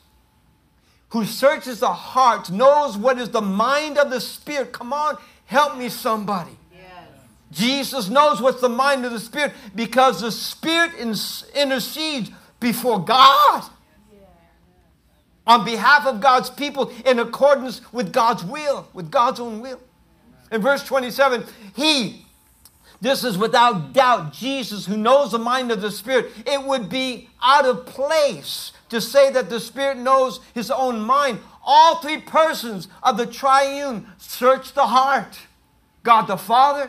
who 1.11 1.25
searches 1.25 1.81
the 1.81 1.93
heart, 1.93 2.51
knows 2.51 2.97
what 2.97 3.19
is 3.19 3.31
the 3.31 3.41
mind 3.41 3.97
of 3.97 4.11
the 4.11 4.21
Spirit. 4.21 4.73
Come 4.73 4.93
on, 4.93 5.17
help 5.45 5.77
me, 5.79 5.89
somebody. 5.89 6.59
Jesus 7.53 8.09
knows 8.09 8.43
what's 8.43 8.61
the 8.61 8.69
mind 8.69 9.05
of 9.05 9.13
the 9.13 9.21
Spirit 9.21 9.53
because 9.75 10.21
the 10.21 10.33
Spirit 10.33 10.93
intercedes 10.95 12.31
before 12.59 13.05
God 13.05 13.65
on 15.47 15.65
behalf 15.65 16.07
of 16.07 16.21
God's 16.21 16.51
people 16.51 16.93
in 17.05 17.19
accordance 17.19 17.81
with 17.93 18.13
God's 18.13 18.45
will, 18.45 18.89
with 18.93 19.11
God's 19.11 19.41
own 19.41 19.61
will. 19.61 19.81
In 20.51 20.61
verse 20.61 20.85
27, 20.85 21.45
He, 21.75 22.27
this 23.01 23.25
is 23.25 23.39
without 23.39 23.93
doubt 23.93 24.33
Jesus 24.33 24.87
who 24.87 24.97
knows 24.97 25.33
the 25.33 25.39
mind 25.39 25.71
of 25.71 25.81
the 25.81 25.91
Spirit. 25.91 26.33
It 26.47 26.63
would 26.63 26.89
be 26.89 27.29
out 27.43 27.65
of 27.65 27.87
place 27.87 28.73
to 28.89 29.01
say 29.01 29.31
that 29.33 29.51
the 29.51 29.61
Spirit 29.61 29.99
knows 29.99 30.41
His 30.55 30.71
own 30.71 31.01
mind. 31.01 31.41
All 31.65 31.97
three 31.97 32.21
persons 32.21 32.89
of 33.03 33.17
the 33.17 33.27
triune 33.27 34.07
search 34.19 34.73
the 34.73 34.87
heart 34.87 35.39
God 36.03 36.29
the 36.29 36.37
Father, 36.37 36.89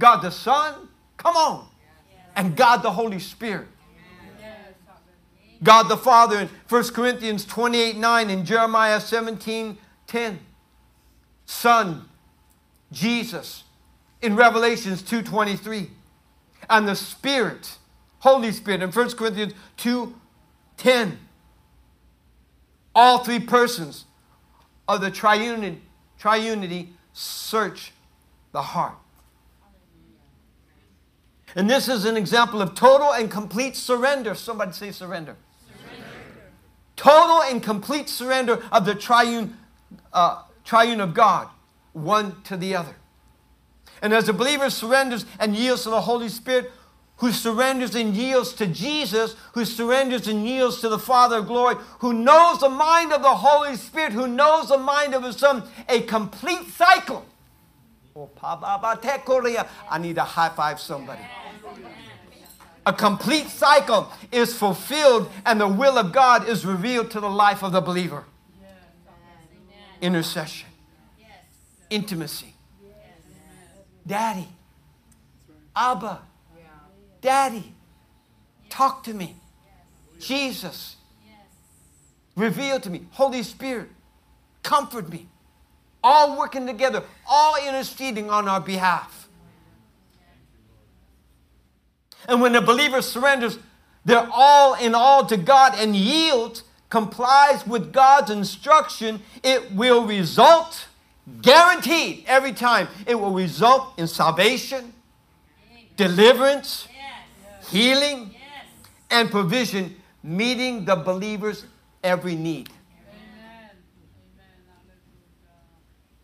God 0.00 0.20
the 0.20 0.32
Son, 0.32 0.88
come 1.16 1.36
on, 1.36 1.68
and 2.34 2.56
God 2.56 2.78
the 2.78 2.90
Holy 2.90 3.20
Spirit. 3.20 3.68
God 5.62 5.88
the 5.88 5.96
Father 5.96 6.38
in 6.38 6.48
1 6.68 6.88
Corinthians 6.88 7.44
28 7.44 7.96
9 7.96 8.30
and 8.30 8.46
Jeremiah 8.46 9.00
17 9.00 9.76
10. 10.06 10.38
Son, 11.46 12.08
Jesus 12.92 13.64
in 14.22 14.36
Revelations 14.36 15.02
2.23. 15.02 15.88
And 16.68 16.86
the 16.86 16.94
Spirit, 16.94 17.76
Holy 18.20 18.52
Spirit 18.52 18.82
in 18.82 18.90
1 18.90 19.10
Corinthians 19.12 19.54
2 19.78 20.14
10. 20.76 21.18
All 22.94 23.18
three 23.18 23.40
persons 23.40 24.04
of 24.88 25.00
the 25.00 25.10
triunity, 25.10 25.78
triunity 26.20 26.88
search 27.12 27.92
the 28.52 28.62
heart. 28.62 28.94
And 31.54 31.68
this 31.68 31.88
is 31.88 32.04
an 32.04 32.16
example 32.16 32.62
of 32.62 32.74
total 32.74 33.12
and 33.12 33.30
complete 33.30 33.76
surrender. 33.76 34.34
Somebody 34.34 34.72
say 34.72 34.92
surrender. 34.92 35.36
Total 37.00 37.40
and 37.44 37.62
complete 37.62 38.10
surrender 38.10 38.62
of 38.70 38.84
the 38.84 38.94
triune, 38.94 39.56
uh, 40.12 40.42
triune 40.66 41.00
of 41.00 41.14
God, 41.14 41.48
one 41.94 42.42
to 42.42 42.58
the 42.58 42.76
other. 42.76 42.94
And 44.02 44.12
as 44.12 44.28
a 44.28 44.34
believer 44.34 44.68
surrenders 44.68 45.24
and 45.38 45.56
yields 45.56 45.84
to 45.84 45.88
the 45.88 46.02
Holy 46.02 46.28
Spirit, 46.28 46.70
who 47.16 47.32
surrenders 47.32 47.94
and 47.94 48.14
yields 48.14 48.52
to 48.52 48.66
Jesus, 48.66 49.34
who 49.54 49.64
surrenders 49.64 50.28
and 50.28 50.46
yields 50.46 50.82
to 50.82 50.90
the 50.90 50.98
Father 50.98 51.38
of 51.38 51.46
glory, 51.46 51.76
who 52.00 52.12
knows 52.12 52.60
the 52.60 52.68
mind 52.68 53.14
of 53.14 53.22
the 53.22 53.34
Holy 53.34 53.76
Spirit, 53.76 54.12
who 54.12 54.28
knows 54.28 54.68
the 54.68 54.76
mind 54.76 55.14
of 55.14 55.24
His 55.24 55.38
Son, 55.38 55.62
a 55.88 56.02
complete 56.02 56.66
cycle. 56.68 57.24
Oh, 58.14 58.28
I 58.42 59.98
need 59.98 60.16
to 60.16 60.22
high 60.22 60.50
five 60.50 60.78
somebody. 60.78 61.22
A 62.90 62.92
complete 62.92 63.46
cycle 63.46 64.10
is 64.32 64.52
fulfilled, 64.52 65.30
and 65.46 65.60
the 65.60 65.68
will 65.68 65.96
of 65.96 66.10
God 66.10 66.48
is 66.48 66.66
revealed 66.66 67.12
to 67.12 67.20
the 67.20 67.30
life 67.30 67.62
of 67.62 67.70
the 67.70 67.80
believer. 67.80 68.24
Intercession, 70.00 70.68
intimacy. 71.88 72.52
Daddy, 74.04 74.48
Abba, 75.76 76.18
Daddy, 77.20 77.72
talk 78.68 79.04
to 79.04 79.14
me. 79.14 79.36
Jesus, 80.18 80.96
reveal 82.34 82.80
to 82.80 82.90
me. 82.90 83.06
Holy 83.12 83.44
Spirit, 83.44 83.88
comfort 84.64 85.08
me. 85.08 85.28
All 86.02 86.36
working 86.36 86.66
together, 86.66 87.04
all 87.28 87.54
interceding 87.64 88.30
on 88.30 88.48
our 88.48 88.60
behalf. 88.60 89.19
And 92.30 92.40
when 92.40 92.52
the 92.52 92.60
believer 92.60 93.02
surrenders 93.02 93.58
their 94.04 94.26
all 94.32 94.74
in 94.74 94.94
all 94.94 95.26
to 95.26 95.36
God 95.36 95.74
and 95.76 95.96
yields, 95.96 96.62
complies 96.88 97.66
with 97.66 97.92
God's 97.92 98.30
instruction, 98.30 99.20
it 99.42 99.72
will 99.72 100.06
result, 100.06 100.86
guaranteed 101.42 102.24
every 102.26 102.52
time, 102.52 102.86
it 103.06 103.16
will 103.16 103.32
result 103.32 103.98
in 103.98 104.06
salvation, 104.06 104.92
deliverance, 105.96 106.86
healing, 107.68 108.34
and 109.10 109.28
provision, 109.28 109.96
meeting 110.22 110.84
the 110.84 110.96
believer's 110.96 111.64
every 112.02 112.36
need. 112.36 112.70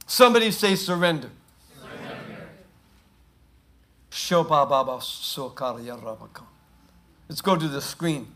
Somebody 0.07 0.53
say 0.53 0.77
surrender. 0.77 1.31
Let's 7.29 7.43
go 7.43 7.55
to 7.55 7.69
the 7.69 7.83
screen. 7.83 8.29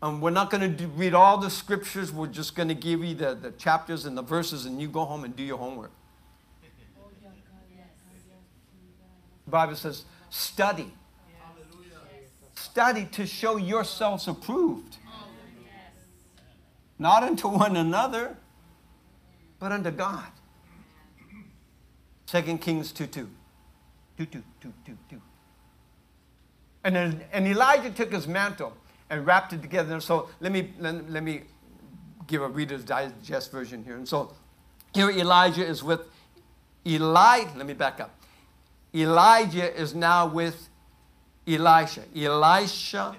Um, 0.00 0.20
we're 0.20 0.30
not 0.30 0.50
going 0.50 0.76
to 0.76 0.86
read 0.88 1.14
all 1.14 1.38
the 1.38 1.50
scriptures. 1.50 2.12
We're 2.12 2.28
just 2.28 2.54
going 2.54 2.68
to 2.68 2.74
give 2.74 3.02
you 3.02 3.14
the, 3.14 3.34
the 3.34 3.50
chapters 3.52 4.04
and 4.04 4.16
the 4.16 4.22
verses, 4.22 4.64
and 4.64 4.80
you 4.80 4.88
go 4.88 5.04
home 5.04 5.24
and 5.24 5.34
do 5.34 5.42
your 5.42 5.58
homework. 5.58 5.90
The 9.46 9.50
Bible 9.50 9.74
says, 9.74 10.04
study. 10.30 10.92
Study 12.54 13.06
to 13.12 13.26
show 13.26 13.56
yourselves 13.56 14.28
approved. 14.28 14.96
Not 16.98 17.22
unto 17.22 17.48
one 17.48 17.76
another, 17.76 18.36
but 19.58 19.72
unto 19.72 19.90
God. 19.90 20.26
2 22.26 22.58
Kings 22.58 22.92
2 22.92 23.06
2. 23.06 23.28
2 24.18 24.26
2 24.26 24.42
2 24.60 24.72
2 24.86 24.98
2. 25.10 25.22
And, 26.84 26.94
then, 26.94 27.20
and 27.32 27.46
Elijah 27.46 27.90
took 27.90 28.12
his 28.12 28.26
mantle 28.26 28.72
and 29.10 29.26
wrapped 29.26 29.52
it 29.52 29.62
together. 29.62 30.00
So 30.00 30.28
let 30.40 30.52
me, 30.52 30.72
let, 30.78 31.10
let 31.10 31.22
me 31.22 31.42
give 32.26 32.42
a 32.42 32.48
Reader's 32.48 32.84
Digest 32.84 33.50
version 33.50 33.84
here. 33.84 33.96
And 33.96 34.08
so 34.08 34.32
here 34.94 35.10
Elijah 35.10 35.66
is 35.66 35.82
with 35.82 36.00
Eli. 36.86 37.44
Let 37.56 37.66
me 37.66 37.74
back 37.74 38.00
up. 38.00 38.18
Elijah 38.94 39.74
is 39.78 39.94
now 39.94 40.26
with 40.26 40.68
Elisha. 41.46 42.02
Elisha 42.14 43.16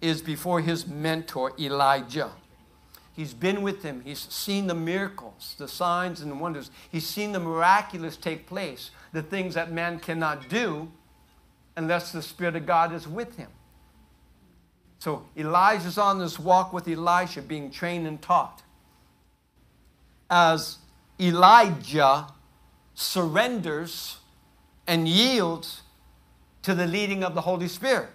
is 0.00 0.22
before 0.22 0.60
his 0.60 0.86
mentor, 0.86 1.52
Elijah. 1.58 2.30
He's 3.14 3.34
been 3.34 3.62
with 3.62 3.82
him. 3.82 4.02
He's 4.04 4.20
seen 4.20 4.66
the 4.66 4.74
miracles, 4.74 5.54
the 5.58 5.68
signs 5.68 6.20
and 6.20 6.30
the 6.30 6.36
wonders. 6.36 6.70
He's 6.90 7.06
seen 7.06 7.32
the 7.32 7.40
miraculous 7.40 8.16
take 8.16 8.46
place, 8.46 8.90
the 9.12 9.22
things 9.22 9.54
that 9.54 9.70
man 9.70 9.98
cannot 9.98 10.48
do 10.48 10.90
unless 11.76 12.12
the 12.12 12.22
Spirit 12.22 12.56
of 12.56 12.66
God 12.66 12.92
is 12.92 13.06
with 13.06 13.36
him. 13.36 13.50
So 14.98 15.26
Elijah's 15.36 15.98
on 15.98 16.18
this 16.18 16.38
walk 16.38 16.72
with 16.72 16.88
Elisha, 16.88 17.42
being 17.42 17.70
trained 17.70 18.06
and 18.06 18.22
taught. 18.22 18.62
As 20.30 20.78
Elijah 21.20 22.28
surrenders 22.94 24.18
and 24.86 25.06
yields 25.08 25.82
to 26.62 26.74
the 26.74 26.86
leading 26.86 27.24
of 27.24 27.34
the 27.34 27.42
Holy 27.42 27.68
Spirit. 27.68 28.10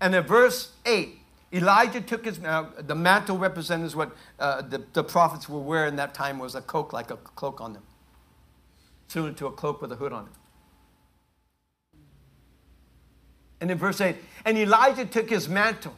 And 0.00 0.14
in 0.14 0.22
verse 0.24 0.72
8, 0.86 1.17
Elijah 1.52 2.00
took 2.00 2.26
his, 2.26 2.42
uh, 2.44 2.66
the 2.78 2.94
mantle 2.94 3.38
represents 3.38 3.94
what 3.94 4.12
uh, 4.38 4.60
the, 4.62 4.84
the 4.92 5.02
prophets 5.02 5.48
were 5.48 5.60
wearing 5.60 5.96
that 5.96 6.12
time 6.12 6.38
was 6.38 6.54
a 6.54 6.60
cloak, 6.60 6.92
like 6.92 7.10
a 7.10 7.16
cloak 7.16 7.60
on 7.60 7.72
them. 7.72 7.82
Similar 9.08 9.32
to 9.32 9.46
a 9.46 9.52
cloak 9.52 9.80
with 9.80 9.90
a 9.92 9.96
hood 9.96 10.12
on 10.12 10.26
it. 10.26 10.32
And 13.60 13.70
in 13.70 13.78
verse 13.78 14.00
8, 14.00 14.16
and 14.44 14.58
Elijah 14.58 15.06
took 15.06 15.30
his 15.30 15.48
mantle 15.48 15.94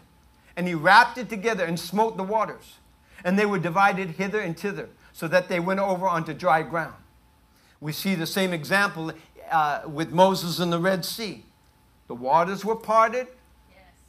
and 0.57 0.67
he 0.67 0.75
wrapped 0.75 1.19
it 1.19 1.29
together 1.29 1.65
and 1.65 1.79
smote 1.79 2.17
the 2.17 2.23
waters. 2.23 2.77
And 3.25 3.39
they 3.39 3.47
were 3.47 3.59
divided 3.59 4.11
hither 4.11 4.41
and 4.41 4.59
thither, 4.59 4.89
so 5.13 5.29
that 5.29 5.49
they 5.49 5.61
went 5.61 5.81
over 5.81 6.09
onto 6.09 6.33
dry 6.33 6.63
ground. 6.63 6.95
We 7.81 7.93
see 7.93 8.15
the 8.15 8.27
same 8.27 8.53
example 8.53 9.13
uh, 9.51 9.83
with 9.87 10.11
Moses 10.11 10.59
in 10.59 10.71
the 10.71 10.79
Red 10.79 11.05
Sea. 11.05 11.45
The 12.09 12.15
waters 12.15 12.65
were 12.65 12.77
parted. 12.77 13.27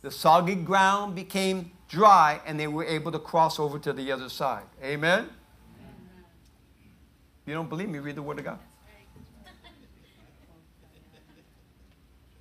The 0.02 0.12
soggy 0.12 0.56
ground 0.56 1.16
became 1.16 1.72
dry, 1.88 2.42
and 2.46 2.60
they 2.60 2.68
were 2.68 2.86
able 2.86 3.12
to 3.12 3.20
cross 3.20 3.60
over 3.60 3.78
to 3.80 3.94
the 3.94 4.12
other 4.12 4.30
side. 4.30 4.64
Amen? 4.84 5.20
Amen. 5.20 5.30
You 7.46 7.54
don't 7.54 7.70
believe 7.70 7.90
me? 7.90 8.00
Read 8.00 8.16
the 8.16 8.22
Word 8.22 8.40
of 8.40 8.46
God. 8.46 8.60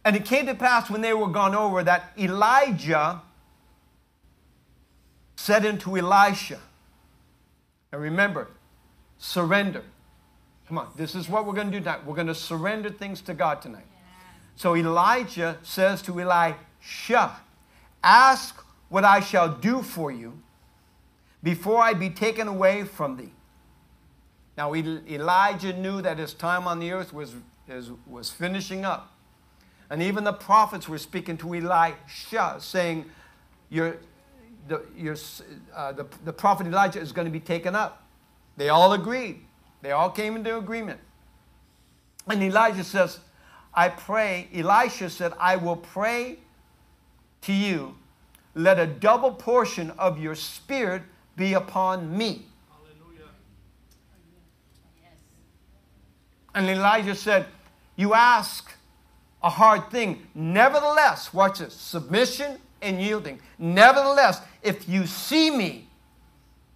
And 0.02 0.16
it 0.16 0.24
came 0.24 0.46
to 0.46 0.54
pass 0.54 0.88
when 0.88 1.02
they 1.02 1.12
were 1.12 1.28
gone 1.28 1.54
over 1.54 1.84
that 1.84 2.12
Elijah 2.18 3.20
said 5.36 5.66
unto 5.66 5.98
Elisha, 5.98 6.58
and 7.92 8.00
remember, 8.00 8.48
surrender. 9.18 9.82
Come 10.68 10.78
on, 10.78 10.88
this 10.96 11.14
is 11.14 11.28
what 11.28 11.44
we're 11.46 11.54
going 11.54 11.70
to 11.70 11.78
do 11.78 11.80
tonight. 11.80 12.06
We're 12.06 12.14
going 12.14 12.28
to 12.28 12.34
surrender 12.34 12.90
things 12.90 13.20
to 13.22 13.34
God 13.34 13.60
tonight. 13.60 13.86
So 14.56 14.76
Elijah 14.76 15.58
says 15.62 16.02
to 16.02 16.20
Elisha, 16.20 17.36
Ask 18.02 18.64
what 18.88 19.04
I 19.04 19.20
shall 19.20 19.48
do 19.48 19.82
for 19.82 20.10
you 20.10 20.40
before 21.42 21.80
I 21.80 21.94
be 21.94 22.10
taken 22.10 22.48
away 22.48 22.84
from 22.84 23.16
thee. 23.16 23.32
Now, 24.56 24.74
Elijah 24.74 25.72
knew 25.72 26.02
that 26.02 26.18
his 26.18 26.34
time 26.34 26.66
on 26.66 26.80
the 26.80 26.92
earth 26.92 27.12
was, 27.12 27.34
was 28.06 28.30
finishing 28.30 28.84
up. 28.84 29.12
And 29.88 30.02
even 30.02 30.24
the 30.24 30.32
prophets 30.32 30.88
were 30.88 30.98
speaking 30.98 31.36
to 31.38 31.54
Elisha, 31.54 32.56
saying, 32.60 33.06
your, 33.70 33.96
the, 34.68 34.82
your, 34.96 35.16
uh, 35.74 35.92
the, 35.92 36.06
the 36.24 36.32
prophet 36.32 36.66
Elijah 36.66 37.00
is 37.00 37.12
going 37.12 37.24
to 37.24 37.32
be 37.32 37.40
taken 37.40 37.74
up. 37.74 38.06
They 38.56 38.68
all 38.68 38.92
agreed. 38.92 39.40
They 39.82 39.92
all 39.92 40.10
came 40.10 40.36
into 40.36 40.56
agreement. 40.56 41.00
And 42.28 42.42
Elijah 42.42 42.84
says, 42.84 43.18
I 43.72 43.88
pray, 43.88 44.48
Elisha 44.54 45.10
said, 45.10 45.32
I 45.40 45.56
will 45.56 45.76
pray 45.76 46.38
to 47.42 47.53
you, 47.53 47.94
let 48.55 48.79
a 48.79 48.87
double 48.87 49.33
portion 49.33 49.90
of 49.92 50.18
your 50.18 50.35
spirit 50.35 51.03
be 51.37 51.55
upon 51.55 52.16
me. 52.16 52.46
Hallelujah. 52.68 53.31
And 56.55 56.68
Elijah 56.68 57.14
said, 57.14 57.46
You 57.96 58.14
ask 58.14 58.74
a 59.42 59.50
hard 59.50 59.90
thing. 59.90 60.26
Nevertheless, 60.35 61.33
watch 61.33 61.61
this 61.61 61.74
submission 61.74 62.59
and 62.83 63.00
yielding. 63.00 63.40
Nevertheless, 63.59 64.40
if 64.62 64.88
you 64.88 65.07
see 65.07 65.50
me 65.50 65.88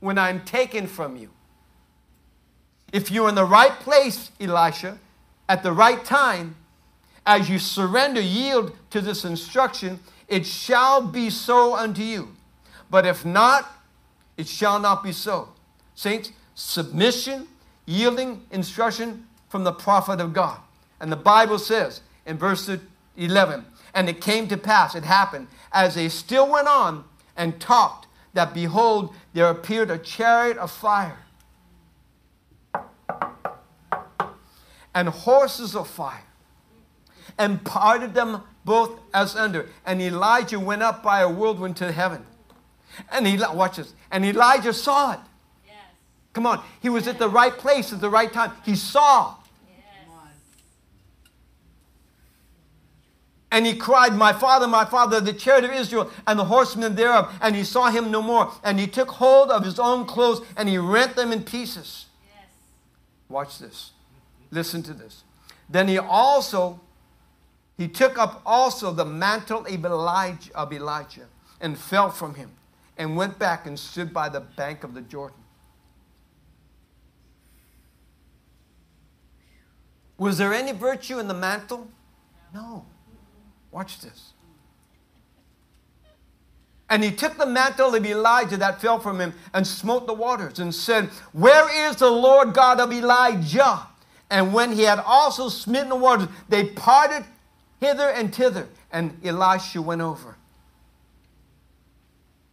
when 0.01 0.19
I'm 0.19 0.45
taken 0.45 0.87
from 0.87 1.17
you, 1.17 1.31
if 2.93 3.11
you're 3.11 3.29
in 3.29 3.35
the 3.35 3.45
right 3.45 3.73
place, 3.81 4.31
Elisha, 4.41 4.99
at 5.49 5.63
the 5.63 5.73
right 5.73 6.05
time, 6.05 6.55
as 7.27 7.49
you 7.49 7.59
surrender, 7.59 8.21
yield 8.21 8.73
to 8.91 9.01
this 9.01 9.25
instruction, 9.25 9.99
it 10.29 10.47
shall 10.47 11.03
be 11.07 11.31
so 11.31 11.75
unto 11.75 12.03
you. 12.03 12.35
But 12.91 13.07
if 13.07 13.25
not, 13.25 13.71
it 14.37 14.49
shall 14.49 14.79
not 14.79 15.03
be 15.03 15.13
so. 15.13 15.49
Saints, 15.95 16.33
submission, 16.55 17.49
yielding 17.87 18.43
instruction 18.51 19.27
from 19.49 19.65
the 19.65 19.73
prophet 19.73 20.21
of 20.21 20.33
God. 20.33 20.59
And 21.01 21.11
the 21.11 21.17
Bible 21.17 21.59
says 21.59 22.01
in 22.27 22.39
verse 22.39 22.71
11, 23.17 23.65
and 23.95 24.09
it 24.09 24.21
came 24.21 24.49
to 24.49 24.57
pass, 24.57 24.95
it 24.95 25.05
happened, 25.05 25.49
as 25.73 25.95
they 25.95 26.09
still 26.09 26.51
went 26.51 26.69
on 26.69 27.05
and 27.37 27.61
talked, 27.61 28.07
that 28.33 28.53
behold, 28.53 29.15
there 29.33 29.49
appeared 29.49 29.91
a 29.91 29.99
chariot 29.99 30.57
of 30.59 30.71
fire 30.71 31.19
and 34.95 35.09
horses 35.09 35.75
of 35.75 35.89
fire 35.89 36.25
and 37.39 37.65
parted 37.65 38.15
them 38.15 38.43
both 38.65 38.99
as 39.13 39.37
under. 39.37 39.69
And 39.85 40.01
Elijah 40.01 40.59
went 40.59 40.83
up 40.83 41.03
by 41.03 41.21
a 41.21 41.29
whirlwind 41.29 41.77
to 41.79 41.93
heaven. 41.93 42.25
And 43.11 43.27
he 43.27 43.39
watch 43.53 43.77
this. 43.77 43.93
And 44.11 44.25
Elijah 44.25 44.73
saw 44.73 45.13
it. 45.13 45.21
Yes. 45.67 45.77
Come 46.33 46.47
on, 46.47 46.63
he 46.81 46.89
was 46.89 47.09
at 47.09 47.19
the 47.19 47.29
right 47.29 47.53
place 47.53 47.93
at 47.93 48.01
the 48.01 48.11
right 48.11 48.33
time. 48.33 48.53
He 48.65 48.77
saw. 48.77 49.37
And 53.55 53.67
he 53.67 53.77
cried, 53.77 54.15
My 54.15 54.33
father, 54.33 54.67
my 54.67 54.85
father, 54.85 55.21
the 55.21 55.33
chariot 55.33 55.65
of 55.65 55.71
Israel 55.71 56.11
and 56.27 56.37
the 56.37 56.45
horsemen 56.45 56.97
thereof. 56.97 57.33
And 57.41 57.55
he 57.55 57.63
saw 57.63 57.89
him 57.89 58.11
no 58.11 58.21
more. 58.21 58.51
And 58.65 58.81
he 58.81 58.89
took 58.89 59.09
hold 59.09 59.49
of 59.49 59.65
his 59.65 59.79
own 59.79 60.07
clothes 60.07 60.45
and 60.57 60.69
he 60.69 60.77
rent 60.77 61.15
them 61.15 61.31
in 61.31 61.45
pieces. 61.45 62.07
Yes. 62.27 62.49
Watch 63.29 63.61
this. 63.61 63.93
Listen 64.51 64.83
to 64.83 64.93
this. 64.93 65.23
Then 65.69 65.87
he 65.87 65.99
also, 65.99 66.81
he 67.77 67.89
took 67.89 68.19
up 68.19 68.41
also 68.47 68.93
the 68.93 69.05
mantle 69.05 69.67
of 69.67 69.85
Elijah, 69.85 70.55
of 70.55 70.73
Elijah 70.73 71.27
and 71.61 71.77
fell 71.77 72.11
from 72.11 72.35
him 72.35 72.51
and 72.97 73.17
went 73.17 73.39
back 73.39 73.67
and 73.67 73.79
stood 73.79 74.13
by 74.13 74.29
the 74.29 74.41
bank 74.41 74.85
of 74.85 74.95
the 74.95 75.01
Jordan. 75.01 75.37
Was 80.17 80.39
there 80.39 80.55
any 80.55 80.73
virtue 80.73 81.19
in 81.19 81.27
the 81.27 81.35
mantle? 81.35 81.89
No. 82.53 82.87
Watch 83.73 84.01
this. 84.01 84.35
And 86.89 87.03
he 87.03 87.11
took 87.11 87.37
the 87.37 87.47
mantle 87.47 87.95
of 87.95 88.07
Elijah 88.07 88.57
that 88.59 88.81
fell 88.81 89.01
from 89.01 89.21
him 89.21 89.35
and 89.53 89.67
smote 89.67 90.07
the 90.07 90.15
waters 90.15 90.61
and 90.61 90.73
said, 90.73 91.07
Where 91.33 91.89
is 91.89 91.97
the 91.97 92.11
Lord 92.11 92.55
God 92.55 92.79
of 92.79 92.93
Elijah? 92.93 93.89
And 94.31 94.55
when 94.55 94.73
he 94.73 94.83
had 94.83 95.01
also 95.01 95.49
smitten 95.49 95.89
the 95.89 95.97
waters, 95.97 96.29
they 96.49 96.67
parted 96.67 97.25
hither 97.85 98.09
and 98.09 98.35
thither, 98.35 98.69
and 98.91 99.19
Elisha 99.25 99.83
went 99.83 100.01
over. 100.01 100.37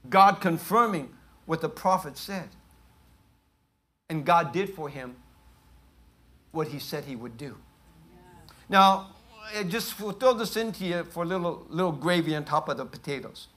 God 0.09 0.41
confirming 0.41 1.13
what 1.45 1.61
the 1.61 1.69
prophet 1.69 2.17
said. 2.17 2.49
And 4.09 4.25
God 4.25 4.51
did 4.51 4.73
for 4.73 4.89
him 4.89 5.15
what 6.51 6.67
he 6.67 6.79
said 6.79 7.05
he 7.05 7.15
would 7.15 7.37
do. 7.37 7.55
Now, 8.67 9.15
I 9.55 9.63
just 9.63 9.93
throw 9.93 10.33
this 10.33 10.57
into 10.57 10.85
you 10.85 11.03
for 11.05 11.23
a 11.23 11.25
little, 11.25 11.65
little 11.69 11.91
gravy 11.91 12.35
on 12.35 12.43
top 12.43 12.67
of 12.69 12.77
the 12.77 12.85
potatoes. 12.85 13.47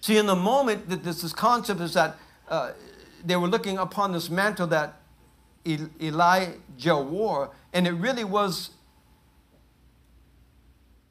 See, 0.00 0.16
in 0.16 0.26
the 0.26 0.36
moment 0.36 0.88
that 0.88 1.02
this, 1.02 1.22
this 1.22 1.32
concept 1.32 1.80
is 1.80 1.94
that 1.94 2.16
uh, 2.48 2.72
they 3.24 3.36
were 3.36 3.48
looking 3.48 3.76
upon 3.78 4.12
this 4.12 4.30
mantle 4.30 4.66
that 4.68 5.00
Elijah 6.00 6.96
wore, 6.96 7.50
and 7.72 7.86
it 7.86 7.92
really 7.92 8.24
was 8.24 8.70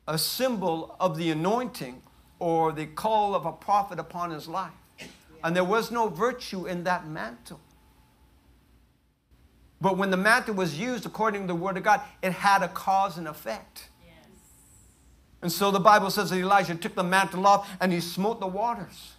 a 0.08 0.18
symbol 0.18 0.96
of 1.00 1.18
the 1.18 1.32
anointing 1.32 2.02
or 2.40 2.72
the 2.72 2.86
call 2.86 3.36
of 3.36 3.46
a 3.46 3.52
prophet 3.52 4.00
upon 4.00 4.32
his 4.32 4.48
life. 4.48 4.72
And 5.44 5.56
there 5.56 5.64
was 5.64 5.92
no 5.92 6.08
virtue 6.08 6.66
in 6.66 6.84
that 6.86 7.08
mantle. 7.08 7.60
But 9.80 9.98
when 9.98 10.10
the 10.10 10.18
mantle 10.18 10.56
was 10.56 10.80
used 10.80 11.06
according 11.06 11.42
to 11.42 11.48
the 11.48 11.56
word 11.56 11.78
of 11.78 11.84
God, 11.84 12.02
it 12.24 12.32
had 12.32 12.64
a 12.64 12.68
cause 12.68 13.18
and 13.18 13.28
effect. 13.28 13.90
Yes. 14.04 14.16
And 15.42 15.52
so 15.52 15.70
the 15.70 15.80
Bible 15.80 16.10
says 16.10 16.32
that 16.32 16.38
Elijah 16.38 16.76
took 16.76 16.96
the 16.96 17.04
mantle 17.04 17.46
off 17.46 17.70
and 17.80 17.92
he 17.92 18.00
smote 18.00 18.40
the 18.40 18.48
waters. 18.48 19.14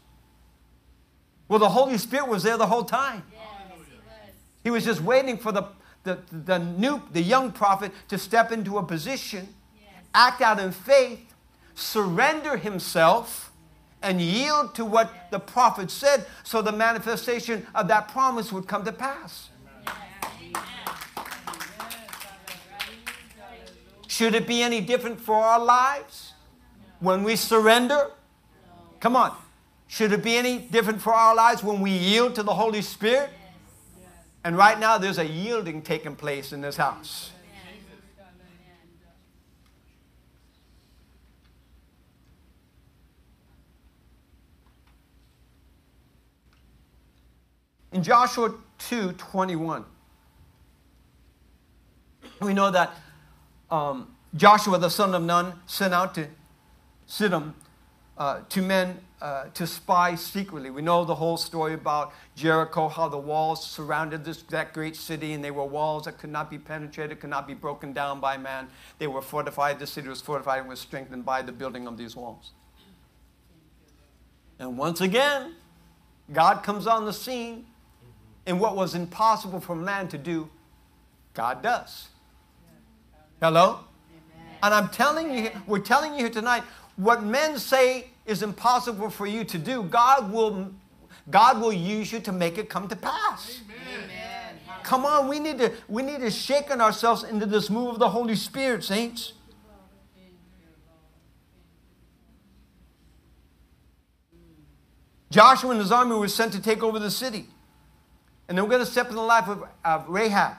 Well, 1.46 1.60
the 1.60 1.68
Holy 1.68 1.96
Spirit 1.96 2.28
was 2.28 2.42
there 2.42 2.56
the 2.56 2.66
whole 2.66 2.84
time. 2.84 3.22
Yes, 3.30 3.37
he, 4.64 4.70
was. 4.70 4.84
just 4.84 5.00
waiting 5.00 5.36
for 5.38 5.52
the, 5.52 5.64
the, 6.04 6.18
the, 6.30 6.58
new, 6.58 7.02
the 7.12 7.22
young 7.22 7.52
prophet 7.52 7.92
to 8.08 8.18
step 8.18 8.52
into 8.52 8.78
a 8.78 8.82
position, 8.82 9.48
yes. 9.76 9.90
act 10.14 10.40
out 10.40 10.58
in 10.58 10.72
faith, 10.72 11.34
surrender 11.74 12.56
himself, 12.56 13.52
and 14.02 14.20
yield 14.20 14.74
to 14.74 14.84
what 14.84 15.12
the 15.30 15.40
prophet 15.40 15.90
said 15.90 16.24
so 16.44 16.62
the 16.62 16.72
manifestation 16.72 17.66
of 17.74 17.88
that 17.88 18.08
promise 18.08 18.52
would 18.52 18.66
come 18.66 18.84
to 18.84 18.92
pass. 18.92 19.50
Should 24.06 24.34
it 24.34 24.46
be 24.46 24.62
any 24.62 24.80
different 24.80 25.20
for 25.20 25.36
our 25.36 25.64
lives 25.64 26.32
when 27.00 27.22
we 27.22 27.36
surrender? 27.36 28.10
Come 29.00 29.14
on. 29.14 29.36
Should 29.86 30.12
it 30.12 30.22
be 30.22 30.36
any 30.36 30.58
different 30.58 31.00
for 31.00 31.14
our 31.14 31.34
lives 31.34 31.62
when 31.62 31.80
we 31.80 31.90
yield 31.92 32.34
to 32.34 32.42
the 32.42 32.54
Holy 32.54 32.82
Spirit? 32.82 33.30
And 34.44 34.56
right 34.56 34.78
now, 34.78 34.98
there's 34.98 35.18
a 35.18 35.26
yielding 35.26 35.82
taking 35.82 36.16
place 36.16 36.52
in 36.52 36.60
this 36.60 36.76
house. 36.76 37.32
In 47.90 48.02
Joshua 48.02 48.54
2 48.78 49.12
21, 49.12 49.84
we 52.40 52.52
know 52.54 52.70
that 52.70 52.94
um, 53.70 54.14
Joshua, 54.36 54.78
the 54.78 54.90
son 54.90 55.14
of 55.14 55.22
Nun, 55.22 55.54
sent 55.66 55.94
out 55.94 56.14
to 56.14 56.28
Shittim 57.08 57.54
uh, 58.18 58.40
two 58.48 58.62
men 58.62 58.98
uh, 59.20 59.44
to 59.54 59.66
spy 59.66 60.14
secretly. 60.14 60.70
We 60.70 60.82
know 60.82 61.04
the 61.04 61.14
whole 61.14 61.36
story 61.36 61.74
about 61.74 62.12
Jericho, 62.36 62.88
how 62.88 63.08
the 63.08 63.18
walls 63.18 63.68
surrounded 63.68 64.24
this, 64.24 64.42
that 64.42 64.72
great 64.72 64.94
city, 64.94 65.32
and 65.32 65.42
they 65.42 65.50
were 65.50 65.64
walls 65.64 66.04
that 66.04 66.18
could 66.18 66.30
not 66.30 66.50
be 66.50 66.58
penetrated, 66.58 67.20
could 67.20 67.30
not 67.30 67.46
be 67.46 67.54
broken 67.54 67.92
down 67.92 68.20
by 68.20 68.36
man. 68.36 68.68
They 68.98 69.08
were 69.08 69.22
fortified. 69.22 69.78
The 69.78 69.86
city 69.86 70.08
was 70.08 70.20
fortified 70.20 70.60
and 70.60 70.68
was 70.68 70.80
strengthened 70.80 71.24
by 71.24 71.42
the 71.42 71.52
building 71.52 71.86
of 71.88 71.96
these 71.96 72.14
walls. 72.14 72.52
And 74.60 74.78
once 74.78 75.00
again, 75.00 75.54
God 76.32 76.62
comes 76.62 76.86
on 76.86 77.04
the 77.04 77.12
scene, 77.12 77.66
and 78.46 78.60
what 78.60 78.76
was 78.76 78.94
impossible 78.94 79.60
for 79.60 79.74
man 79.74 80.08
to 80.08 80.18
do, 80.18 80.48
God 81.34 81.62
does. 81.62 82.08
Hello? 83.40 83.80
Amen. 84.10 84.58
And 84.62 84.74
I'm 84.74 84.88
telling 84.88 85.36
you, 85.36 85.50
we're 85.66 85.78
telling 85.78 86.12
you 86.14 86.20
here 86.20 86.30
tonight, 86.30 86.64
what 86.96 87.22
men 87.22 87.58
say 87.58 88.10
is 88.28 88.42
impossible 88.42 89.08
for 89.08 89.26
you 89.26 89.42
to 89.42 89.58
do, 89.58 89.82
God 89.82 90.30
will, 90.30 90.72
God 91.30 91.60
will 91.60 91.72
use 91.72 92.12
you 92.12 92.20
to 92.20 92.30
make 92.30 92.58
it 92.58 92.68
come 92.68 92.86
to 92.88 92.96
pass. 92.96 93.60
Amen. 93.70 94.58
Come 94.82 95.04
on, 95.04 95.28
we 95.28 95.38
need 95.40 95.58
to 95.58 95.72
we 95.88 96.02
need 96.02 96.20
to 96.20 96.30
shake 96.30 96.70
ourselves 96.70 97.24
into 97.24 97.46
this 97.46 97.68
move 97.68 97.94
of 97.94 97.98
the 97.98 98.08
Holy 98.08 98.34
Spirit, 98.34 98.84
saints. 98.84 99.32
Joshua 105.30 105.72
and 105.72 105.80
his 105.80 105.92
army 105.92 106.14
were 106.14 106.28
sent 106.28 106.52
to 106.54 106.62
take 106.62 106.82
over 106.82 106.98
the 106.98 107.10
city. 107.10 107.46
And 108.48 108.56
they 108.56 108.62
were 108.62 108.68
going 108.68 108.80
to 108.80 108.90
step 108.90 109.10
in 109.10 109.14
the 109.14 109.20
life 109.20 109.46
of, 109.46 109.62
of 109.84 110.08
Rahab. 110.08 110.56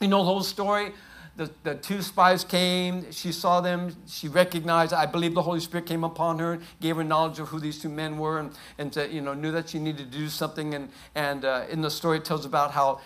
You 0.00 0.08
know 0.08 0.18
the 0.18 0.24
whole 0.24 0.42
story 0.42 0.92
the, 1.36 1.50
the 1.64 1.74
two 1.74 2.00
spies 2.00 2.44
came. 2.44 3.10
She 3.10 3.32
saw 3.32 3.60
them. 3.60 3.94
She 4.06 4.28
recognized, 4.28 4.92
I 4.92 5.06
believe 5.06 5.34
the 5.34 5.42
Holy 5.42 5.60
Spirit 5.60 5.86
came 5.86 6.04
upon 6.04 6.38
her, 6.38 6.60
gave 6.80 6.96
her 6.96 7.04
knowledge 7.04 7.38
of 7.40 7.48
who 7.48 7.58
these 7.58 7.80
two 7.80 7.88
men 7.88 8.18
were, 8.18 8.38
and, 8.38 8.52
and 8.78 8.92
to, 8.92 9.08
you 9.12 9.20
know, 9.20 9.34
knew 9.34 9.50
that 9.52 9.68
she 9.68 9.78
needed 9.78 10.10
to 10.10 10.18
do 10.18 10.28
something. 10.28 10.74
And, 10.74 10.90
and 11.14 11.44
uh, 11.44 11.64
in 11.68 11.80
the 11.80 11.90
story, 11.90 12.18
it 12.18 12.24
tells 12.24 12.44
about 12.44 12.70
how 12.70 13.00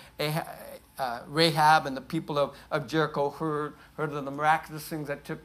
uh, 0.98 1.20
Rahab 1.26 1.86
and 1.86 1.96
the 1.96 2.02
people 2.02 2.38
of, 2.38 2.54
of 2.70 2.86
Jericho 2.86 3.30
heard, 3.30 3.74
heard 3.96 4.12
of 4.12 4.24
the 4.24 4.30
miraculous 4.30 4.84
things 4.84 5.08
that 5.08 5.24
took, 5.24 5.40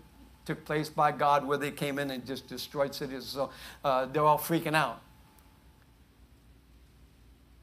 took 0.45 0.65
place 0.65 0.89
by 0.89 1.11
God 1.11 1.45
where 1.45 1.57
they 1.57 1.71
came 1.71 1.99
in 1.99 2.11
and 2.11 2.25
just 2.25 2.47
destroyed 2.47 2.93
cities. 2.93 3.25
So 3.25 3.49
uh, 3.85 4.07
they're 4.07 4.25
all 4.25 4.39
freaking 4.39 4.75
out. 4.75 5.01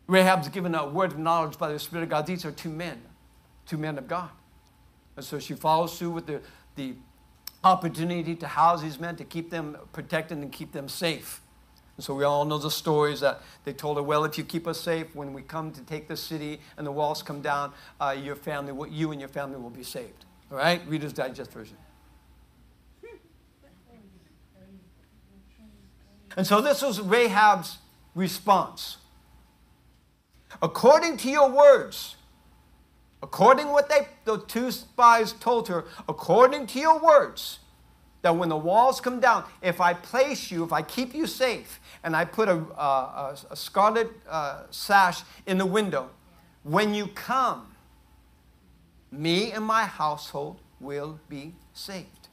Rahab's 0.07 0.49
given 0.49 0.75
a 0.75 0.89
word 0.89 1.13
of 1.13 1.19
knowledge 1.19 1.59
by 1.59 1.71
the 1.71 1.79
Spirit 1.79 2.05
of 2.05 2.09
God. 2.09 2.27
These 2.27 2.45
are 2.45 2.51
two 2.51 2.71
men, 2.71 3.01
two 3.67 3.77
men 3.77 3.99
of 3.99 4.09
God. 4.09 4.31
And 5.21 5.25
so 5.27 5.39
she 5.39 5.53
follows 5.53 5.99
through 5.99 6.13
with 6.13 6.25
the, 6.25 6.41
the 6.77 6.95
opportunity 7.63 8.35
to 8.37 8.47
house 8.47 8.81
these 8.81 8.99
men, 8.99 9.17
to 9.17 9.25
keep 9.25 9.51
them 9.51 9.77
protected 9.93 10.39
and 10.39 10.51
keep 10.51 10.73
them 10.73 10.89
safe. 10.89 11.43
And 11.99 12.03
so 12.03 12.15
we 12.15 12.25
all 12.25 12.47
know 12.47 12.57
the 12.57 12.71
stories 12.71 13.21
that 13.21 13.43
they 13.65 13.75
told 13.75 13.99
her, 13.99 14.03
well, 14.03 14.25
if 14.25 14.39
you 14.39 14.45
keep 14.45 14.67
us 14.67 14.81
safe, 14.81 15.15
when 15.15 15.35
we 15.35 15.43
come 15.43 15.73
to 15.73 15.83
take 15.83 16.09
the 16.09 16.17
city 16.17 16.59
and 16.79 16.87
the 16.87 16.91
walls 16.91 17.23
come 17.23 17.43
down, 17.43 17.75
uh, 18.01 18.17
your 18.19 18.35
family, 18.35 18.73
you 18.91 19.13
and 19.13 19.21
your 19.21 19.29
family 19.29 19.59
will 19.59 19.69
be 19.69 19.83
saved. 19.83 20.25
All 20.51 20.57
right? 20.57 20.81
Reader's 20.89 21.13
Digest 21.13 21.53
version. 21.53 21.77
And 26.35 26.47
so 26.47 26.63
this 26.63 26.81
was 26.81 26.99
Rahab's 26.99 27.77
response. 28.15 28.97
according 30.63 31.19
to 31.19 31.31
your 31.31 31.51
words, 31.51 32.17
according 33.23 33.69
what 33.69 33.89
they 33.89 34.09
the 34.25 34.39
two 34.39 34.71
spies 34.71 35.33
told 35.33 35.69
her, 35.69 35.85
according 36.09 36.67
to 36.69 36.79
your 36.79 36.99
words, 36.99 37.59
that 38.23 38.37
when 38.37 38.49
the 38.49 38.57
walls 38.57 39.01
come 39.01 39.21
down, 39.21 39.45
if 39.63 39.81
I 39.81 39.95
place 39.95 40.51
you, 40.51 40.65
if 40.65 40.73
I 40.73 40.83
keep 40.83 41.15
you 41.15 41.27
safe, 41.27 41.81
and 42.03 42.15
I 42.15 42.25
put 42.25 42.49
a, 42.49 42.57
a, 42.57 43.37
a 43.51 43.57
scarlet 43.57 44.11
uh, 44.29 44.65
sash 44.71 45.23
in 45.47 45.59
the 45.59 45.67
window, 45.67 46.11
when 46.63 46.95
you 46.95 47.07
come, 47.07 47.75
me 49.11 49.53
and 49.53 49.65
my 49.65 49.85
household 49.85 50.61
will 50.79 51.19
be 51.29 51.55
saved. 51.73 52.29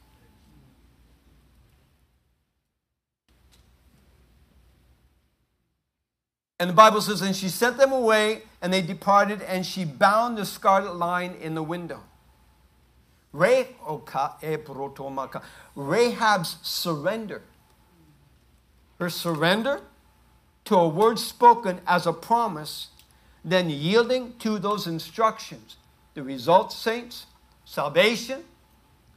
And 6.60 6.70
the 6.70 6.74
Bible 6.74 7.02
says, 7.02 7.22
and 7.22 7.36
she 7.36 7.50
sent 7.50 7.78
them 7.78 7.92
away, 7.92 8.44
and 8.62 8.74
they 8.74 8.82
departed, 8.82 9.42
and 9.42 9.66
she 9.66 9.86
bound 9.86 10.38
the 10.38 10.46
scarlet 10.46 10.96
line 10.96 11.36
in 11.42 11.56
the 11.56 11.64
window. 11.64 12.02
Oh, 13.34 14.04
Rahab's 15.76 16.58
surrender, 16.64 17.42
her 19.00 19.10
surrender 19.10 19.82
to 20.66 20.76
a 20.76 20.88
word 20.88 21.18
spoken 21.18 21.80
as 21.88 22.06
a 22.06 22.14
promise, 22.14 22.88
then 23.46 23.70
yielding 23.70 24.34
to 24.40 24.60
those 24.60 24.88
instructions. 24.88 25.78
The 26.14 26.24
result, 26.24 26.74
saints, 26.74 27.28
salvation 27.64 28.44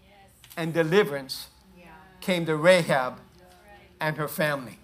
yes. 0.03 0.12
and 0.57 0.72
deliverance 0.72 1.48
yeah. 1.76 1.87
came 2.20 2.46
to 2.46 2.57
Rahab 2.57 3.18
and 4.00 4.16
her 4.16 4.29
family. 4.29 4.79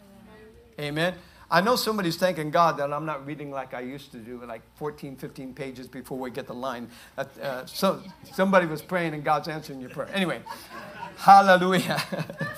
Amen. 0.80 1.14
I 1.48 1.60
know 1.60 1.76
somebody's 1.76 2.16
thanking 2.16 2.50
God 2.50 2.76
that 2.78 2.92
I'm 2.92 3.06
not 3.06 3.24
reading 3.24 3.52
like 3.52 3.72
I 3.72 3.80
used 3.80 4.10
to 4.12 4.18
do, 4.18 4.44
like 4.44 4.62
14, 4.76 5.16
15 5.16 5.54
pages 5.54 5.86
before 5.86 6.18
we 6.18 6.30
get 6.30 6.48
the 6.48 6.54
line. 6.54 6.88
Uh, 7.16 7.64
so 7.66 8.02
somebody 8.32 8.66
was 8.66 8.82
praying 8.82 9.14
and 9.14 9.22
God's 9.22 9.46
answering 9.46 9.80
your 9.80 9.90
prayer. 9.90 10.08
Anyway, 10.12 10.40
hallelujah. 11.18 12.02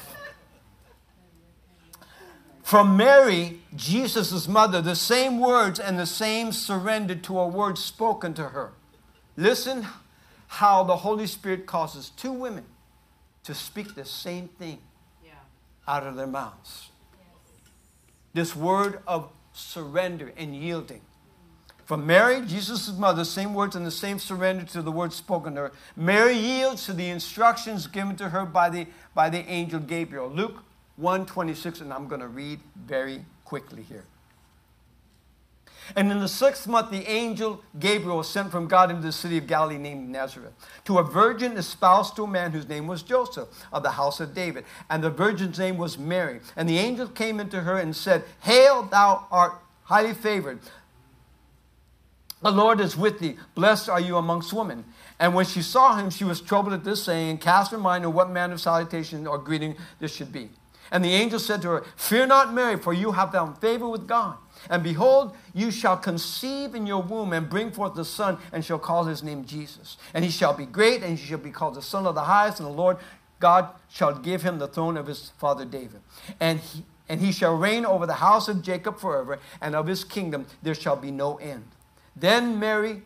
From 2.62 2.96
Mary, 2.96 3.60
Jesus' 3.76 4.48
mother, 4.48 4.80
the 4.80 4.96
same 4.96 5.38
words 5.38 5.78
and 5.78 5.98
the 5.98 6.06
same 6.06 6.52
surrender 6.52 7.14
to 7.14 7.38
a 7.38 7.46
word 7.46 7.76
spoken 7.78 8.32
to 8.34 8.50
her. 8.50 8.72
Listen 9.36 9.86
how 10.48 10.82
the 10.82 10.96
Holy 10.96 11.26
Spirit 11.26 11.66
causes 11.66 12.10
two 12.10 12.32
women 12.32 12.64
to 13.44 13.54
speak 13.54 13.94
the 13.94 14.04
same 14.04 14.48
thing 14.48 14.78
yeah. 15.24 15.32
out 15.86 16.06
of 16.06 16.16
their 16.16 16.26
mouths 16.26 16.88
this 18.38 18.54
word 18.54 19.00
of 19.06 19.30
surrender 19.52 20.32
and 20.36 20.54
yielding. 20.54 21.00
From 21.84 22.06
Mary, 22.06 22.42
Jesus' 22.46 22.96
mother, 22.96 23.24
same 23.24 23.54
words 23.54 23.74
and 23.74 23.84
the 23.84 23.90
same 23.90 24.18
surrender 24.18 24.64
to 24.66 24.82
the 24.82 24.92
words 24.92 25.16
spoken 25.16 25.54
to 25.54 25.62
her. 25.62 25.72
Mary 25.96 26.36
yields 26.36 26.84
to 26.86 26.92
the 26.92 27.08
instructions 27.08 27.86
given 27.86 28.14
to 28.16 28.28
her 28.28 28.44
by 28.44 28.68
the, 28.68 28.86
by 29.14 29.30
the 29.30 29.38
angel 29.50 29.80
Gabriel. 29.80 30.28
Luke 30.28 30.62
1:26, 31.00 31.80
and 31.80 31.92
I'm 31.92 32.06
going 32.06 32.20
to 32.20 32.28
read 32.28 32.60
very 32.76 33.24
quickly 33.44 33.82
here. 33.82 34.04
And 35.96 36.10
in 36.10 36.20
the 36.20 36.28
sixth 36.28 36.66
month, 36.66 36.90
the 36.90 37.08
angel 37.08 37.62
Gabriel 37.78 38.18
was 38.18 38.28
sent 38.28 38.50
from 38.50 38.68
God 38.68 38.90
into 38.90 39.02
the 39.02 39.12
city 39.12 39.38
of 39.38 39.46
Galilee 39.46 39.78
named 39.78 40.08
Nazareth 40.08 40.52
to 40.84 40.98
a 40.98 41.02
virgin 41.02 41.56
espoused 41.56 42.16
to 42.16 42.24
a 42.24 42.28
man 42.28 42.52
whose 42.52 42.68
name 42.68 42.86
was 42.86 43.02
Joseph 43.02 43.48
of 43.72 43.82
the 43.82 43.92
house 43.92 44.20
of 44.20 44.34
David. 44.34 44.64
And 44.90 45.02
the 45.02 45.10
virgin's 45.10 45.58
name 45.58 45.76
was 45.76 45.98
Mary. 45.98 46.40
And 46.56 46.68
the 46.68 46.78
angel 46.78 47.08
came 47.08 47.40
into 47.40 47.60
her 47.60 47.78
and 47.78 47.94
said, 47.94 48.24
Hail, 48.40 48.82
thou 48.84 49.26
art 49.30 49.52
highly 49.84 50.14
favored. 50.14 50.60
The 52.42 52.52
Lord 52.52 52.80
is 52.80 52.96
with 52.96 53.18
thee. 53.18 53.36
Blessed 53.54 53.88
are 53.88 54.00
you 54.00 54.16
amongst 54.16 54.52
women. 54.52 54.84
And 55.18 55.34
when 55.34 55.44
she 55.44 55.62
saw 55.62 55.96
him, 55.96 56.10
she 56.10 56.24
was 56.24 56.40
troubled 56.40 56.72
at 56.72 56.84
this 56.84 57.02
saying, 57.02 57.30
and 57.30 57.40
cast 57.40 57.72
her 57.72 57.78
mind 57.78 58.06
on 58.06 58.12
what 58.12 58.30
manner 58.30 58.54
of 58.54 58.60
salutation 58.60 59.26
or 59.26 59.38
greeting 59.38 59.76
this 59.98 60.14
should 60.14 60.32
be. 60.32 60.50
And 60.90 61.04
the 61.04 61.12
angel 61.12 61.38
said 61.38 61.62
to 61.62 61.68
her, 61.68 61.84
Fear 61.96 62.26
not, 62.26 62.52
Mary, 62.52 62.76
for 62.76 62.92
you 62.92 63.12
have 63.12 63.32
found 63.32 63.58
favor 63.58 63.88
with 63.88 64.06
God. 64.06 64.36
And 64.70 64.82
behold, 64.82 65.36
you 65.54 65.70
shall 65.70 65.96
conceive 65.96 66.74
in 66.74 66.86
your 66.86 67.02
womb 67.02 67.32
and 67.32 67.48
bring 67.48 67.70
forth 67.70 67.94
the 67.94 68.04
son, 68.04 68.38
and 68.52 68.64
shall 68.64 68.78
call 68.78 69.04
his 69.04 69.22
name 69.22 69.44
Jesus. 69.44 69.96
And 70.14 70.24
he 70.24 70.30
shall 70.30 70.54
be 70.54 70.66
great, 70.66 71.02
and 71.02 71.18
he 71.18 71.26
shall 71.26 71.38
be 71.38 71.50
called 71.50 71.74
the 71.74 71.82
Son 71.82 72.06
of 72.06 72.14
the 72.14 72.22
Highest, 72.22 72.60
and 72.60 72.66
the 72.66 72.72
Lord 72.72 72.96
God 73.40 73.68
shall 73.88 74.14
give 74.14 74.42
him 74.42 74.58
the 74.58 74.66
throne 74.66 74.96
of 74.96 75.06
his 75.06 75.30
father 75.38 75.64
David. 75.64 76.00
And 76.40 76.60
he, 76.60 76.84
and 77.08 77.20
he 77.20 77.32
shall 77.32 77.56
reign 77.56 77.86
over 77.86 78.06
the 78.06 78.14
house 78.14 78.48
of 78.48 78.62
Jacob 78.62 78.98
forever, 78.98 79.38
and 79.60 79.74
of 79.74 79.86
his 79.86 80.04
kingdom 80.04 80.46
there 80.62 80.74
shall 80.74 80.96
be 80.96 81.10
no 81.10 81.36
end. 81.36 81.64
Then 82.16 82.58
Mary, 82.58 83.02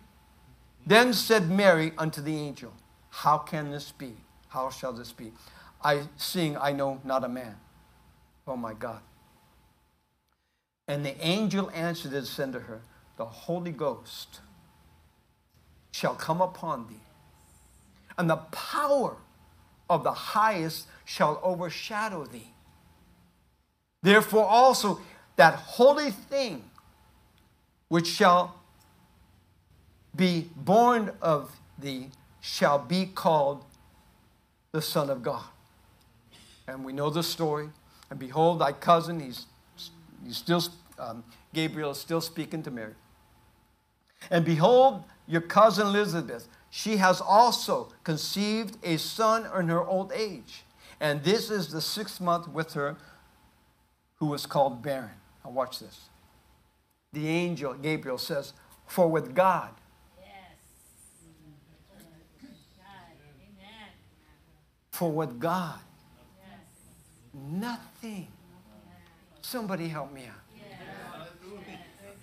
then 0.87 1.13
said 1.13 1.51
Mary 1.51 1.93
unto 1.99 2.21
the 2.23 2.37
angel, 2.37 2.73
How 3.11 3.39
can 3.39 3.71
this 3.71 3.93
be? 3.93 4.15
How 4.49 4.71
shall 4.71 4.93
this 4.93 5.13
be? 5.13 5.33
I 5.85 6.03
seeing 6.17 6.57
I 6.57 6.73
know 6.73 7.01
not 7.05 7.25
a 7.25 7.29
man. 7.29 7.57
Oh 8.47 8.57
my 8.57 8.75
God. 8.75 9.01
And 10.89 11.05
the 11.05 11.17
angel 11.25 11.71
answered 11.75 12.13
and 12.13 12.27
said 12.27 12.53
to 12.53 12.61
her, 12.61 12.83
The 13.17 13.25
Holy 13.25 13.71
Ghost 13.71 14.41
shall 15.93 16.15
come 16.15 16.41
upon 16.41 16.89
thee, 16.89 17.05
and 18.19 18.29
the 18.29 18.37
power 18.37 19.17
of 19.89 20.05
the 20.05 20.13
highest 20.13 20.87
shall 21.05 21.41
overshadow 21.43 22.25
thee. 22.25 22.53
Therefore, 24.03 24.45
also, 24.45 25.01
that 25.37 25.55
holy 25.55 26.11
thing 26.11 26.65
which 27.89 28.09
shall 28.09 28.57
be 30.15 30.51
born 30.57 31.13
of 31.21 31.57
thee 31.79 32.11
shall 32.41 32.79
be 32.79 33.07
called 33.07 33.65
the 34.73 34.83
Son 34.83 35.09
of 35.09 35.23
God. 35.23 35.45
And 36.67 36.85
we 36.85 36.93
know 36.93 37.11
the 37.11 37.23
story. 37.23 37.69
And 38.13 38.19
behold, 38.19 38.59
thy 38.59 38.73
cousin, 38.73 39.21
he's, 39.21 39.47
he's 40.23 40.37
still, 40.37 40.63
um, 40.99 41.25
Gabriel 41.55 41.93
is 41.93 41.99
still 41.99 42.21
speaking 42.21 42.63
to 42.65 42.71
Mary. 42.71 42.93
And 44.31 44.45
behold, 44.45 45.05
your 45.27 45.41
cousin 45.41 45.87
Elizabeth, 45.87 46.47
she 46.69 46.99
has 46.99 47.23
also 47.23 47.91
conceived 48.05 48.77
a 48.83 48.99
son 48.99 49.47
in 49.59 49.69
her 49.69 49.83
old 49.83 50.13
age. 50.15 50.65
And 51.01 51.25
this 51.25 51.51
is 51.51 51.73
the 51.73 51.81
sixth 51.81 52.21
month 52.21 52.49
with 52.49 52.75
her, 52.75 52.99
who 54.17 54.27
was 54.27 54.45
called 54.45 54.83
barren. 54.83 55.17
Now, 55.43 55.53
watch 55.53 55.79
this. 55.79 56.11
The 57.15 57.27
angel, 57.27 57.73
Gabriel, 57.73 58.19
says, 58.19 58.53
For 58.87 59.09
with 59.09 59.35
God, 59.35 59.71
yes. 60.19 60.27
for 64.91 65.11
with 65.11 65.41
God, 65.41 65.81
Nothing. 67.35 68.29
Somebody 69.41 69.89
help 69.89 70.13
me 70.13 70.27
out. 70.27 71.29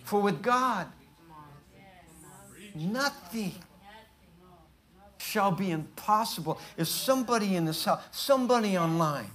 For 0.04 0.22
with 0.22 0.42
God, 0.42 0.88
nothing 2.74 3.54
shall 5.18 5.52
be 5.52 5.72
impossible. 5.72 6.60
If 6.78 6.88
somebody 6.88 7.56
in 7.56 7.66
this 7.66 7.86
house, 7.86 8.02
somebody 8.12 8.78
online, 8.78 9.30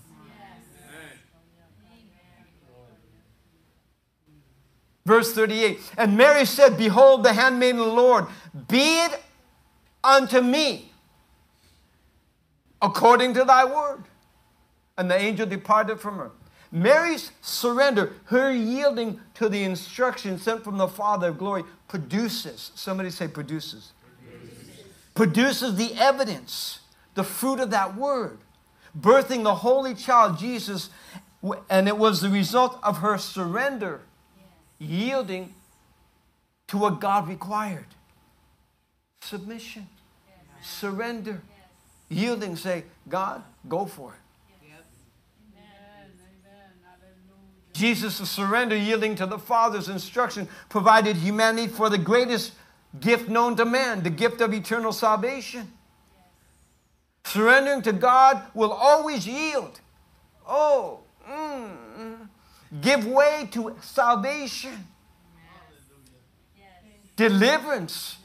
Verse 5.06 5.34
38 5.34 5.78
And 5.98 6.16
Mary 6.16 6.46
said, 6.46 6.76
Behold, 6.76 7.24
the 7.24 7.32
handmaid 7.32 7.74
of 7.74 7.86
the 7.86 7.92
Lord, 7.92 8.26
be 8.68 9.04
it 9.04 9.22
unto 10.02 10.40
me 10.40 10.92
according 12.80 13.34
to 13.34 13.44
thy 13.44 13.64
word. 13.64 14.04
And 14.96 15.10
the 15.10 15.18
angel 15.18 15.46
departed 15.46 16.00
from 16.00 16.18
her. 16.18 16.30
Mary's 16.70 17.30
surrender, 17.40 18.14
her 18.24 18.52
yielding 18.52 19.20
to 19.34 19.48
the 19.48 19.62
instruction 19.62 20.38
sent 20.38 20.64
from 20.64 20.76
the 20.76 20.88
Father 20.88 21.28
of 21.28 21.38
glory, 21.38 21.62
produces, 21.86 22.72
somebody 22.74 23.10
say 23.10 23.28
produces, 23.28 23.92
produces, 24.26 24.84
produces 25.14 25.76
the 25.76 25.94
evidence, 25.94 26.80
the 27.14 27.22
fruit 27.22 27.60
of 27.60 27.70
that 27.70 27.96
word, 27.96 28.38
birthing 28.98 29.44
the 29.44 29.54
holy 29.54 29.94
child, 29.94 30.38
Jesus. 30.38 30.90
And 31.70 31.86
it 31.86 31.96
was 31.96 32.20
the 32.20 32.30
result 32.30 32.78
of 32.82 32.98
her 32.98 33.18
surrender, 33.18 34.00
yielding 34.78 35.54
to 36.68 36.78
what 36.78 37.00
God 37.00 37.28
required 37.28 37.86
submission, 39.24 39.88
surrender, 40.62 41.40
yielding, 42.08 42.56
say, 42.56 42.84
God, 43.08 43.42
go 43.68 43.86
for 43.86 44.12
it. 44.12 44.23
Jesus' 47.74 48.30
surrender, 48.30 48.76
yielding 48.76 49.16
to 49.16 49.26
the 49.26 49.38
Father's 49.38 49.88
instruction, 49.88 50.48
provided 50.68 51.16
humanity 51.16 51.68
for 51.68 51.90
the 51.90 51.98
greatest 51.98 52.52
gift 53.00 53.28
known 53.28 53.56
to 53.56 53.64
man, 53.64 54.02
the 54.02 54.10
gift 54.10 54.40
of 54.40 54.54
eternal 54.54 54.92
salvation. 54.92 55.70
Surrendering 57.24 57.82
to 57.82 57.92
God 57.92 58.42
will 58.54 58.72
always 58.72 59.26
yield. 59.26 59.80
Oh, 60.46 61.00
mm, 61.28 62.28
give 62.80 63.06
way 63.06 63.48
to 63.52 63.76
salvation. 63.82 64.86
deliverance, 67.16 68.16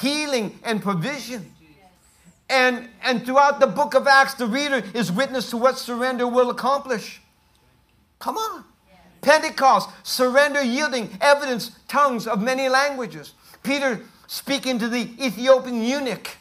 healing, 0.00 0.58
and 0.62 0.82
provision. 0.82 1.52
And, 2.48 2.88
and 3.02 3.26
throughout 3.26 3.58
the 3.58 3.66
book 3.66 3.94
of 3.94 4.06
Acts, 4.06 4.34
the 4.34 4.46
reader 4.46 4.84
is 4.94 5.10
witness 5.10 5.50
to 5.50 5.56
what 5.56 5.78
surrender 5.78 6.28
will 6.28 6.50
accomplish. 6.50 7.20
Come 8.18 8.36
on. 8.36 8.64
Pentecost, 9.20 9.90
surrender, 10.04 10.62
yielding, 10.62 11.10
evidence, 11.20 11.72
tongues 11.88 12.26
of 12.26 12.40
many 12.40 12.68
languages. 12.68 13.32
Peter 13.62 14.00
speaking 14.28 14.78
to 14.78 14.88
the 14.88 15.08
Ethiopian 15.20 15.82
eunuch. 15.82 16.36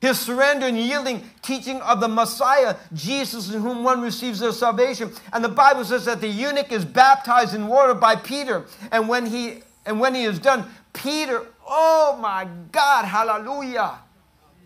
His 0.00 0.20
surrender 0.20 0.66
and 0.66 0.76
yielding 0.76 1.22
teaching 1.40 1.80
of 1.80 2.00
the 2.00 2.08
Messiah, 2.08 2.76
Jesus, 2.92 3.54
in 3.54 3.62
whom 3.62 3.84
one 3.84 4.02
receives 4.02 4.40
their 4.40 4.52
salvation. 4.52 5.10
And 5.32 5.42
the 5.42 5.48
Bible 5.48 5.82
says 5.82 6.04
that 6.04 6.20
the 6.20 6.28
eunuch 6.28 6.72
is 6.72 6.84
baptized 6.84 7.54
in 7.54 7.68
water 7.68 7.94
by 7.94 8.16
Peter. 8.16 8.66
And 8.92 9.08
when 9.08 9.24
he 9.24 9.62
and 9.86 10.00
when 10.00 10.14
he 10.14 10.24
is 10.24 10.38
done, 10.38 10.66
Peter, 10.92 11.46
oh 11.66 12.18
my 12.20 12.46
God, 12.70 13.04
hallelujah. 13.04 13.98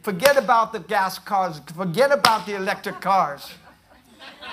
Forget 0.02 0.36
about 0.36 0.72
the 0.72 0.80
gas 0.80 1.18
cars, 1.18 1.60
forget 1.74 2.10
about 2.10 2.46
the 2.46 2.56
electric 2.56 3.00
cars. 3.00 3.48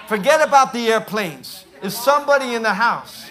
Forget 0.08 0.42
about 0.42 0.74
the 0.74 0.88
airplanes. 0.88 1.66
Is 1.82 1.96
somebody 1.96 2.54
in 2.54 2.64
the 2.64 2.74
house? 2.74 3.26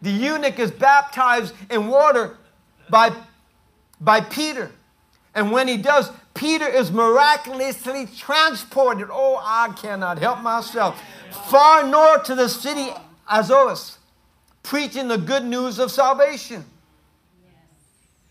The 0.00 0.10
eunuch 0.10 0.58
is 0.58 0.70
baptized 0.70 1.54
in 1.70 1.86
water 1.86 2.36
by, 2.90 3.12
by 4.00 4.20
Peter. 4.20 4.70
And 5.34 5.52
when 5.52 5.68
he 5.68 5.76
does, 5.76 6.10
Peter 6.34 6.66
is 6.66 6.90
miraculously 6.90 8.06
transported. 8.06 9.08
Oh, 9.10 9.40
I 9.42 9.72
cannot 9.80 10.18
help 10.18 10.40
myself. 10.40 11.00
Far 11.48 11.86
north 11.86 12.24
to 12.24 12.34
the 12.34 12.48
city 12.48 12.90
Azotus, 13.30 13.98
preaching 14.62 15.08
the 15.08 15.18
good 15.18 15.44
news 15.44 15.78
of 15.78 15.90
salvation. 15.90 16.64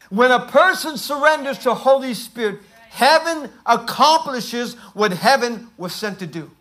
When 0.10 0.30
a 0.30 0.46
person 0.48 0.98
surrenders 0.98 1.58
to 1.60 1.74
Holy 1.74 2.14
Spirit, 2.14 2.60
heaven 2.92 3.50
accomplishes 3.66 4.76
what 4.94 5.12
heaven 5.14 5.70
was 5.78 5.96
sent 5.96 6.20
to 6.20 6.28
do. 6.28 6.52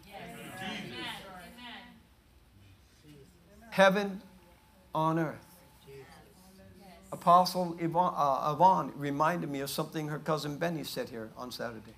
Heaven 3.70 4.20
on 4.94 5.18
earth. 5.18 5.46
Apostle 7.12 7.76
Yvonne, 7.80 8.14
uh, 8.16 8.52
Yvonne 8.54 8.92
reminded 8.96 9.50
me 9.50 9.60
of 9.60 9.70
something 9.70 10.08
her 10.08 10.18
cousin 10.18 10.56
Benny 10.56 10.84
said 10.84 11.08
here 11.08 11.30
on 11.36 11.50
Saturday. 11.50 11.94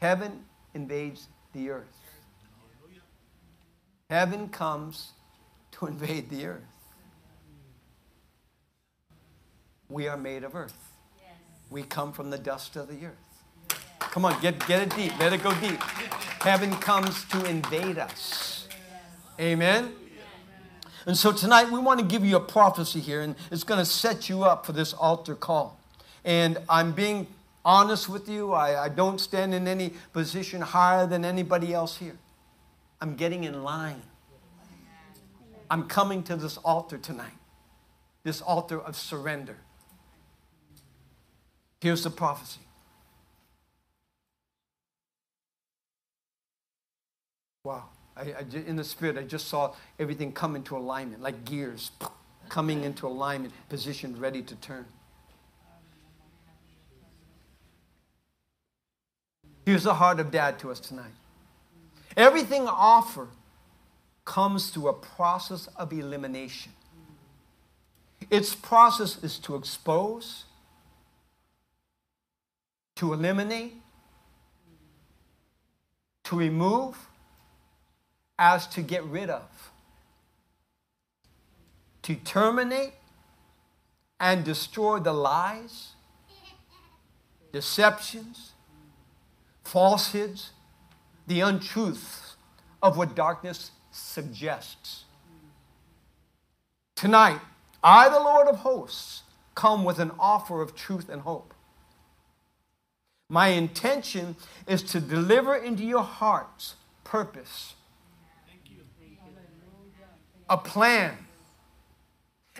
Heaven 0.00 0.44
invades 0.74 1.28
the 1.52 1.70
earth. 1.70 1.96
Heaven 4.10 4.48
comes 4.48 5.12
to 5.72 5.86
invade 5.86 6.28
the 6.28 6.46
earth. 6.46 6.62
We 9.88 10.08
are 10.08 10.16
made 10.16 10.42
of 10.42 10.54
earth. 10.56 10.91
We 11.72 11.82
come 11.82 12.12
from 12.12 12.28
the 12.28 12.36
dust 12.36 12.76
of 12.76 12.88
the 12.88 13.06
earth. 13.06 13.78
Come 13.98 14.26
on, 14.26 14.38
get, 14.42 14.66
get 14.66 14.82
it 14.82 14.94
deep. 14.94 15.18
Let 15.18 15.32
it 15.32 15.42
go 15.42 15.54
deep. 15.54 15.80
Heaven 16.42 16.70
comes 16.76 17.24
to 17.30 17.42
invade 17.46 17.96
us. 17.96 18.68
Amen. 19.40 19.94
And 21.06 21.16
so 21.16 21.32
tonight 21.32 21.70
we 21.70 21.78
want 21.78 21.98
to 21.98 22.04
give 22.04 22.26
you 22.26 22.36
a 22.36 22.40
prophecy 22.40 23.00
here, 23.00 23.22
and 23.22 23.34
it's 23.50 23.64
going 23.64 23.78
to 23.78 23.86
set 23.86 24.28
you 24.28 24.44
up 24.44 24.66
for 24.66 24.72
this 24.72 24.92
altar 24.92 25.34
call. 25.34 25.80
And 26.26 26.58
I'm 26.68 26.92
being 26.92 27.26
honest 27.64 28.06
with 28.06 28.28
you. 28.28 28.52
I, 28.52 28.84
I 28.84 28.88
don't 28.90 29.18
stand 29.18 29.54
in 29.54 29.66
any 29.66 29.94
position 30.12 30.60
higher 30.60 31.06
than 31.06 31.24
anybody 31.24 31.72
else 31.72 31.96
here. 31.96 32.18
I'm 33.00 33.16
getting 33.16 33.44
in 33.44 33.64
line. 33.64 34.02
I'm 35.70 35.88
coming 35.88 36.22
to 36.24 36.36
this 36.36 36.58
altar 36.58 36.98
tonight, 36.98 37.32
this 38.24 38.42
altar 38.42 38.78
of 38.78 38.94
surrender. 38.94 39.56
Here's 41.82 42.04
the 42.04 42.10
prophecy. 42.10 42.60
Wow. 47.64 47.86
I, 48.16 48.20
I, 48.20 48.44
in 48.54 48.76
the 48.76 48.84
spirit, 48.84 49.18
I 49.18 49.24
just 49.24 49.48
saw 49.48 49.74
everything 49.98 50.30
come 50.30 50.54
into 50.54 50.76
alignment, 50.76 51.22
like 51.22 51.44
gears 51.44 51.90
coming 52.48 52.84
into 52.84 53.08
alignment, 53.08 53.52
positioned, 53.68 54.18
ready 54.18 54.42
to 54.42 54.54
turn. 54.54 54.84
Here's 59.66 59.82
the 59.82 59.94
heart 59.94 60.20
of 60.20 60.30
dad 60.30 60.60
to 60.60 60.70
us 60.70 60.78
tonight. 60.78 61.10
Everything 62.16 62.68
offered 62.68 63.30
comes 64.24 64.70
through 64.70 64.86
a 64.86 64.92
process 64.92 65.66
of 65.76 65.92
elimination. 65.92 66.70
Its 68.30 68.54
process 68.54 69.24
is 69.24 69.40
to 69.40 69.56
expose, 69.56 70.44
to 72.96 73.12
eliminate, 73.12 73.74
to 76.24 76.36
remove, 76.36 76.96
as 78.38 78.66
to 78.66 78.82
get 78.82 79.04
rid 79.04 79.30
of, 79.30 79.70
to 82.02 82.14
terminate 82.16 82.94
and 84.18 84.44
destroy 84.44 84.98
the 84.98 85.12
lies, 85.12 85.92
deceptions, 87.52 88.52
falsehoods, 89.64 90.50
the 91.26 91.40
untruths 91.40 92.36
of 92.82 92.96
what 92.96 93.14
darkness 93.14 93.70
suggests. 93.90 95.04
Tonight, 96.96 97.40
I, 97.82 98.08
the 98.08 98.20
Lord 98.20 98.48
of 98.48 98.56
hosts, 98.56 99.22
come 99.54 99.84
with 99.84 99.98
an 99.98 100.12
offer 100.18 100.62
of 100.62 100.74
truth 100.74 101.08
and 101.08 101.22
hope. 101.22 101.51
My 103.32 103.48
intention 103.48 104.36
is 104.66 104.82
to 104.82 105.00
deliver 105.00 105.56
into 105.56 105.84
your 105.84 106.02
hearts 106.02 106.74
purpose 107.02 107.74
a 110.50 110.58
plan, 110.58 111.16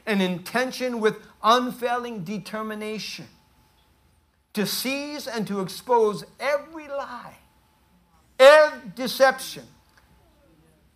an 0.07 0.23
intention 0.23 0.99
with 0.99 1.17
unfailing 1.43 2.25
determination 2.25 3.27
to 4.55 4.65
seize 4.65 5.27
and 5.27 5.47
to 5.47 5.61
expose 5.61 6.25
every 6.41 6.89
lie, 6.89 7.37
every 8.39 8.93
deception 8.95 9.65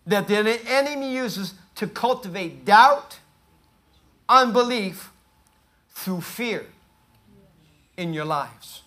that 0.07 0.27
the 0.27 0.59
enemy 0.67 1.13
uses 1.13 1.53
to 1.75 1.85
cultivate 1.85 2.65
doubt, 2.65 3.19
unbelief 4.27 5.11
through 5.91 6.21
fear 6.21 6.65
in 7.95 8.11
your 8.11 8.25
lives. 8.25 8.81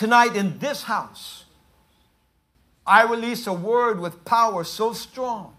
Tonight 0.00 0.34
in 0.34 0.58
this 0.60 0.84
house, 0.84 1.44
I 2.86 3.04
release 3.04 3.46
a 3.46 3.52
word 3.52 4.00
with 4.00 4.24
power 4.24 4.64
so 4.64 4.94
strong 4.94 5.54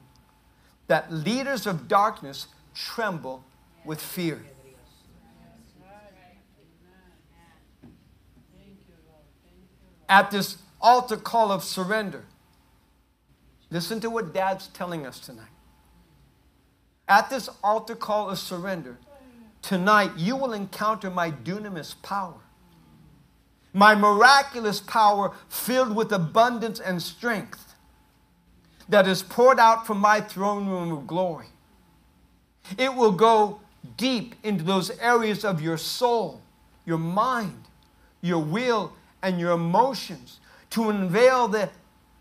that 0.88 1.14
leaders 1.14 1.68
of 1.68 1.88
darkness 1.88 2.48
tremble 2.74 3.44
with 3.86 4.02
fear. 4.02 4.44
At 10.10 10.32
this 10.32 10.58
altar 10.82 11.18
call 11.18 11.52
of 11.52 11.64
surrender, 11.64 12.26
listen 13.70 14.00
to 14.00 14.10
what 14.10 14.34
Dad's 14.34 14.70
telling 14.70 15.06
us 15.06 15.20
tonight. 15.20 15.54
At 17.08 17.30
this 17.30 17.48
altar 17.64 17.94
call 17.94 18.32
of 18.32 18.40
surrender, 18.40 18.98
tonight 19.62 20.14
you 20.18 20.36
will 20.36 20.54
encounter 20.54 21.12
my 21.12 21.30
dunamis 21.30 21.94
power, 22.02 22.40
my 23.74 23.96
miraculous 23.96 24.80
power 24.80 25.32
filled 25.50 25.96
with 25.96 26.12
abundance 26.12 26.80
and 26.80 27.02
strength 27.02 27.76
that 28.90 29.08
is 29.08 29.24
poured 29.24 29.60
out 29.60 29.88
from 29.88 29.98
my 29.98 30.20
throne 30.20 30.68
room 30.68 30.92
of 30.92 31.08
glory. 31.08 31.48
It 32.78 32.94
will 32.94 33.14
go 33.14 33.62
deep 33.98 34.36
into 34.44 34.64
those 34.64 34.92
areas 35.00 35.46
of 35.46 35.62
your 35.62 35.78
soul, 35.78 36.42
your 36.86 36.98
mind, 36.98 37.64
your 38.22 38.40
will, 38.40 38.94
and 39.22 39.40
your 39.40 39.52
emotions 39.52 40.40
to 40.72 40.90
unveil 40.90 41.48
the, 41.48 41.70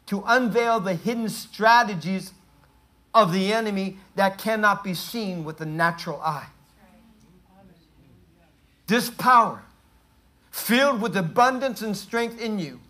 to 0.06 0.22
unveil 0.26 0.80
the 0.80 0.94
hidden 0.94 1.28
strategies 1.28 2.32
of 3.14 3.32
the 3.32 3.52
enemy 3.52 3.98
that 4.14 4.38
cannot 4.38 4.84
be 4.84 4.94
seen 4.94 5.44
with 5.44 5.58
the 5.58 5.66
natural 5.66 6.20
eye. 6.20 6.46
This 8.86 9.10
power, 9.10 9.62
filled 10.50 11.00
with 11.00 11.16
abundance 11.16 11.82
and 11.82 11.96
strength 11.96 12.40
in 12.40 12.58
you, 12.58 12.80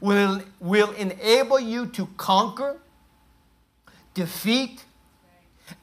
will, 0.00 0.42
will 0.60 0.92
enable 0.92 1.58
you 1.58 1.86
to 1.86 2.06
conquer 2.16 2.80
defeat, 4.14 4.84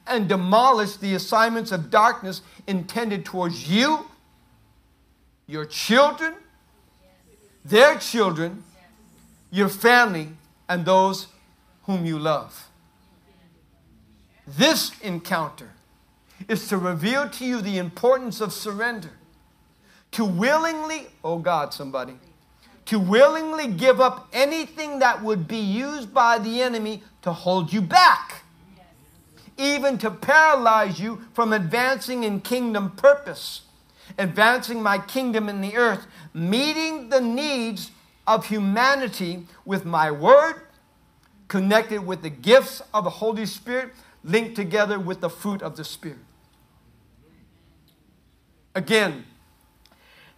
and 0.06 0.28
demolish 0.28 0.96
the 0.96 1.14
assignments 1.14 1.72
of 1.72 1.90
darkness 1.90 2.42
intended 2.66 3.24
towards 3.24 3.70
you, 3.70 4.06
your 5.46 5.64
children, 5.64 6.34
their 7.64 7.96
children, 7.96 8.62
your 9.50 9.68
family, 9.68 10.28
and 10.68 10.84
those 10.84 11.28
whom 11.84 12.04
you 12.04 12.18
love. 12.18 12.68
This 14.46 14.92
encounter 15.00 15.70
is 16.48 16.68
to 16.68 16.76
reveal 16.76 17.28
to 17.30 17.44
you 17.44 17.60
the 17.60 17.78
importance 17.78 18.40
of 18.40 18.52
surrender. 18.52 19.17
To 20.12 20.24
willingly, 20.24 21.06
oh 21.22 21.38
God, 21.38 21.72
somebody, 21.72 22.14
to 22.86 22.98
willingly 22.98 23.68
give 23.68 24.00
up 24.00 24.28
anything 24.32 25.00
that 25.00 25.22
would 25.22 25.46
be 25.46 25.58
used 25.58 26.14
by 26.14 26.38
the 26.38 26.62
enemy 26.62 27.02
to 27.22 27.32
hold 27.32 27.72
you 27.72 27.82
back, 27.82 28.42
even 29.58 29.98
to 29.98 30.10
paralyze 30.10 30.98
you 30.98 31.20
from 31.34 31.52
advancing 31.52 32.24
in 32.24 32.40
kingdom 32.40 32.90
purpose, 32.92 33.62
advancing 34.16 34.82
my 34.82 34.98
kingdom 34.98 35.48
in 35.48 35.60
the 35.60 35.76
earth, 35.76 36.06
meeting 36.32 37.10
the 37.10 37.20
needs 37.20 37.90
of 38.26 38.46
humanity 38.46 39.46
with 39.64 39.84
my 39.84 40.10
word, 40.10 40.62
connected 41.48 42.06
with 42.06 42.22
the 42.22 42.30
gifts 42.30 42.80
of 42.94 43.04
the 43.04 43.10
Holy 43.10 43.46
Spirit, 43.46 43.92
linked 44.24 44.56
together 44.56 44.98
with 44.98 45.20
the 45.20 45.30
fruit 45.30 45.62
of 45.62 45.76
the 45.76 45.84
Spirit. 45.84 46.18
Again, 48.74 49.24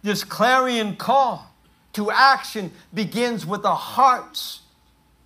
this 0.03 0.23
clarion 0.23 0.95
call 0.95 1.53
to 1.93 2.09
action 2.09 2.71
begins 2.93 3.45
with 3.45 3.63
a 3.63 3.75
heart's 3.75 4.61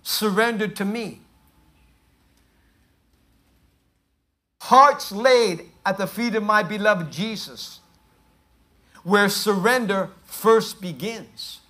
surrendered 0.02 0.76
to 0.76 0.84
me. 0.84 1.20
Hearts 4.62 5.12
laid 5.12 5.62
at 5.84 5.96
the 5.96 6.06
feet 6.06 6.34
of 6.34 6.42
my 6.42 6.62
beloved 6.62 7.12
Jesus, 7.12 7.80
where 9.04 9.28
surrender 9.28 10.10
first 10.24 10.80
begins. 10.80 11.60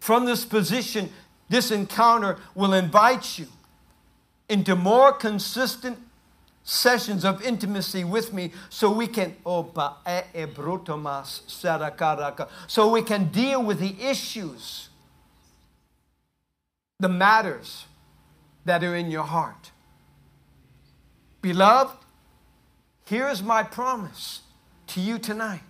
From 0.00 0.24
this 0.24 0.46
position, 0.46 1.10
this 1.50 1.70
encounter 1.70 2.38
will 2.54 2.72
invite 2.72 3.38
you 3.38 3.46
into 4.48 4.74
more 4.74 5.12
consistent 5.12 5.98
sessions 6.68 7.24
of 7.24 7.42
intimacy 7.42 8.04
with 8.04 8.34
me 8.34 8.52
so 8.68 8.92
we 8.92 9.06
can 9.06 9.34
so 12.66 12.90
we 12.90 13.02
can 13.02 13.28
deal 13.28 13.62
with 13.62 13.80
the 13.80 13.96
issues 13.98 14.90
the 17.00 17.08
matters 17.08 17.86
that 18.66 18.84
are 18.84 18.94
in 18.94 19.10
your 19.10 19.22
heart. 19.22 19.70
Beloved 21.40 21.96
here 23.06 23.30
is 23.30 23.42
my 23.42 23.62
promise 23.62 24.42
to 24.88 25.00
you 25.00 25.18
tonight. 25.18 25.62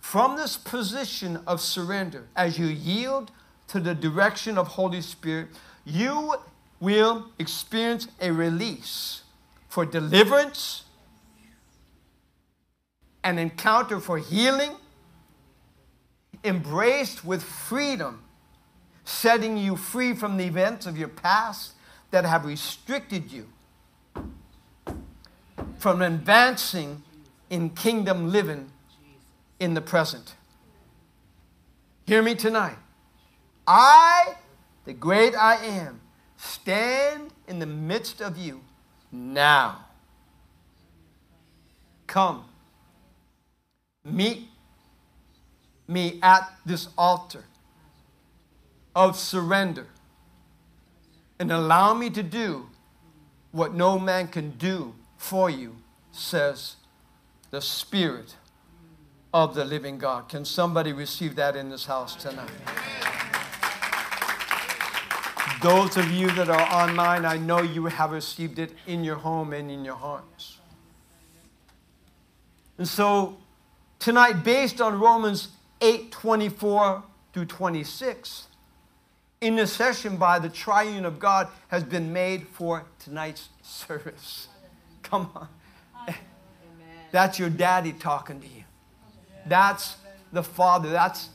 From 0.00 0.36
this 0.36 0.56
position 0.56 1.38
of 1.46 1.60
surrender 1.60 2.26
as 2.34 2.58
you 2.58 2.66
yield 2.66 3.30
to 3.68 3.78
the 3.78 3.94
direction 3.94 4.58
of 4.58 4.66
holy 4.66 5.02
spirit 5.02 5.50
you 5.84 6.34
will 6.80 7.26
experience 7.38 8.08
a 8.20 8.32
release 8.32 9.23
for 9.74 9.84
deliverance, 9.84 10.84
an 13.24 13.40
encounter 13.40 13.98
for 13.98 14.18
healing, 14.18 14.70
embraced 16.44 17.24
with 17.24 17.42
freedom, 17.42 18.22
setting 19.04 19.56
you 19.56 19.74
free 19.74 20.14
from 20.14 20.36
the 20.36 20.44
events 20.44 20.86
of 20.86 20.96
your 20.96 21.08
past 21.08 21.72
that 22.12 22.24
have 22.24 22.44
restricted 22.44 23.32
you 23.32 23.48
from 25.78 26.02
advancing 26.02 27.02
in 27.50 27.68
kingdom 27.68 28.30
living 28.30 28.70
in 29.58 29.74
the 29.74 29.80
present. 29.80 30.36
Hear 32.06 32.22
me 32.22 32.36
tonight. 32.36 32.76
I, 33.66 34.36
the 34.84 34.92
great 34.92 35.34
I 35.34 35.56
am, 35.56 36.00
stand 36.36 37.32
in 37.48 37.58
the 37.58 37.66
midst 37.66 38.20
of 38.20 38.38
you 38.38 38.60
now. 39.14 39.86
Come, 42.06 42.44
meet 44.04 44.48
me 45.88 46.18
at 46.22 46.52
this 46.64 46.88
altar 46.96 47.44
of 48.94 49.16
surrender 49.16 49.86
and 51.38 51.50
allow 51.50 51.94
me 51.94 52.10
to 52.10 52.22
do 52.22 52.66
what 53.52 53.74
no 53.74 53.98
man 53.98 54.28
can 54.28 54.50
do 54.50 54.94
for 55.16 55.48
you, 55.48 55.76
says 56.12 56.76
the 57.50 57.60
Spirit 57.60 58.36
of 59.32 59.54
the 59.54 59.64
living 59.64 59.98
God. 59.98 60.28
Can 60.28 60.44
somebody 60.44 60.92
receive 60.92 61.36
that 61.36 61.56
in 61.56 61.70
this 61.70 61.86
house 61.86 62.14
tonight? 62.14 62.50
Those 65.64 65.96
of 65.96 66.10
you 66.10 66.30
that 66.32 66.50
are 66.50 66.60
online, 66.60 67.24
I 67.24 67.38
know 67.38 67.62
you 67.62 67.86
have 67.86 68.10
received 68.10 68.58
it 68.58 68.70
in 68.86 69.02
your 69.02 69.16
home 69.16 69.54
and 69.54 69.70
in 69.70 69.82
your 69.82 69.94
hearts. 69.94 70.58
And 72.76 72.86
so 72.86 73.38
tonight, 73.98 74.44
based 74.44 74.82
on 74.82 75.00
Romans 75.00 75.48
8 75.80 76.12
24 76.12 77.02
through 77.32 77.46
26, 77.46 78.48
intercession 79.40 80.18
by 80.18 80.38
the 80.38 80.50
triune 80.50 81.06
of 81.06 81.18
God 81.18 81.48
has 81.68 81.82
been 81.82 82.12
made 82.12 82.46
for 82.46 82.84
tonight's 82.98 83.48
service. 83.62 84.48
Come 85.02 85.30
on. 85.34 85.48
That's 87.10 87.38
your 87.38 87.48
daddy 87.48 87.94
talking 87.94 88.38
to 88.38 88.46
you. 88.46 88.64
That's 89.46 89.96
the 90.30 90.42
Father. 90.42 90.90
That's 90.90 91.30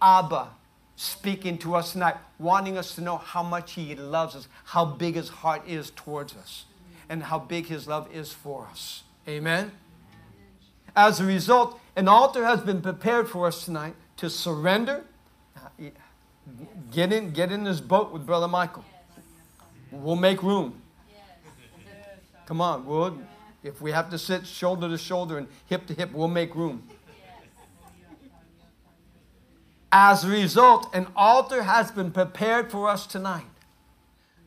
Abba 0.00 0.48
speaking 0.96 1.58
to 1.58 1.74
us 1.74 1.92
tonight, 1.92 2.16
wanting 2.38 2.78
us 2.78 2.94
to 2.94 3.00
know 3.00 3.16
how 3.16 3.42
much 3.42 3.72
He 3.72 3.94
loves 3.94 4.36
us, 4.36 4.48
how 4.64 4.84
big 4.84 5.14
His 5.14 5.28
heart 5.28 5.62
is 5.66 5.90
towards 5.90 6.36
us, 6.36 6.64
and 7.08 7.22
how 7.22 7.38
big 7.38 7.66
His 7.66 7.86
love 7.88 8.08
is 8.12 8.32
for 8.32 8.66
us. 8.70 9.02
Amen? 9.28 9.72
As 10.96 11.20
a 11.20 11.24
result, 11.24 11.80
an 11.96 12.08
altar 12.08 12.44
has 12.44 12.60
been 12.60 12.80
prepared 12.80 13.28
for 13.28 13.46
us 13.46 13.64
tonight 13.64 13.94
to 14.18 14.30
surrender. 14.30 15.04
Get 16.92 17.12
in, 17.12 17.30
get 17.32 17.50
in 17.50 17.64
this 17.64 17.80
boat 17.80 18.12
with 18.12 18.26
Brother 18.26 18.48
Michael. 18.48 18.84
We'll 19.90 20.16
make 20.16 20.42
room. 20.42 20.80
Come 22.46 22.60
on, 22.60 22.84
we'll, 22.84 23.18
if 23.62 23.80
we 23.80 23.90
have 23.92 24.10
to 24.10 24.18
sit 24.18 24.46
shoulder 24.46 24.88
to 24.88 24.98
shoulder 24.98 25.38
and 25.38 25.48
hip 25.66 25.86
to 25.86 25.94
hip, 25.94 26.12
we'll 26.12 26.28
make 26.28 26.54
room. 26.54 26.82
As 29.96 30.24
a 30.24 30.28
result, 30.28 30.92
an 30.92 31.06
altar 31.14 31.62
has 31.62 31.92
been 31.92 32.10
prepared 32.10 32.68
for 32.68 32.88
us 32.88 33.06
tonight 33.06 33.44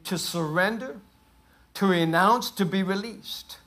to 0.03 0.17
surrender, 0.17 0.99
to 1.75 1.87
renounce, 1.87 2.51
to 2.51 2.65
be 2.65 2.83
released, 2.83 3.59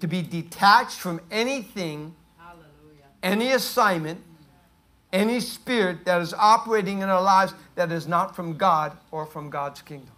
to 0.00 0.06
be 0.06 0.20
detached 0.20 0.98
from 0.98 1.22
anything, 1.30 2.14
Hallelujah. 2.36 3.06
any 3.22 3.52
assignment, 3.52 4.20
any 5.14 5.40
spirit 5.40 6.04
that 6.04 6.20
is 6.20 6.34
operating 6.34 7.00
in 7.00 7.08
our 7.08 7.22
lives 7.22 7.54
that 7.74 7.90
is 7.90 8.06
not 8.06 8.36
from 8.36 8.58
God 8.58 8.98
or 9.10 9.24
from 9.24 9.48
God's 9.48 9.80
kingdom. 9.80 10.10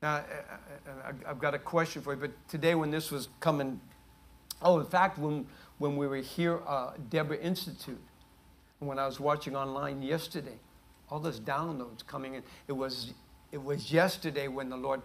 Now, 0.00 0.24
I've 1.26 1.38
got 1.38 1.54
a 1.54 1.58
question 1.58 2.02
for 2.02 2.14
you, 2.14 2.20
but 2.20 2.30
today 2.48 2.74
when 2.74 2.90
this 2.90 3.10
was 3.10 3.28
coming, 3.40 3.80
oh, 4.62 4.80
in 4.80 4.86
fact, 4.86 5.18
when, 5.18 5.46
when 5.78 5.96
we 5.96 6.06
were 6.06 6.16
here, 6.16 6.60
uh, 6.66 6.92
Deborah 7.10 7.38
Institute, 7.38 8.00
when 8.78 8.98
I 8.98 9.06
was 9.06 9.18
watching 9.18 9.56
online 9.56 10.02
yesterday, 10.02 10.58
all 11.10 11.18
those 11.20 11.40
downloads 11.40 12.06
coming 12.06 12.34
in, 12.34 12.42
it 12.68 12.72
was, 12.72 13.12
it 13.52 13.62
was 13.62 13.92
yesterday 13.92 14.48
when 14.48 14.68
the 14.68 14.76
Lord, 14.76 15.02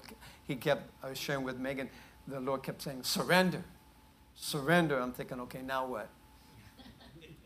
he 0.47 0.55
kept 0.55 0.89
uh, 1.03 1.13
sharing 1.13 1.43
with 1.43 1.57
Megan, 1.57 1.89
the 2.27 2.39
Lord 2.39 2.63
kept 2.63 2.81
saying, 2.81 3.03
surrender, 3.03 3.63
surrender. 4.35 4.99
I'm 4.99 5.11
thinking, 5.11 5.39
okay, 5.41 5.61
now 5.61 5.85
what? 5.85 6.09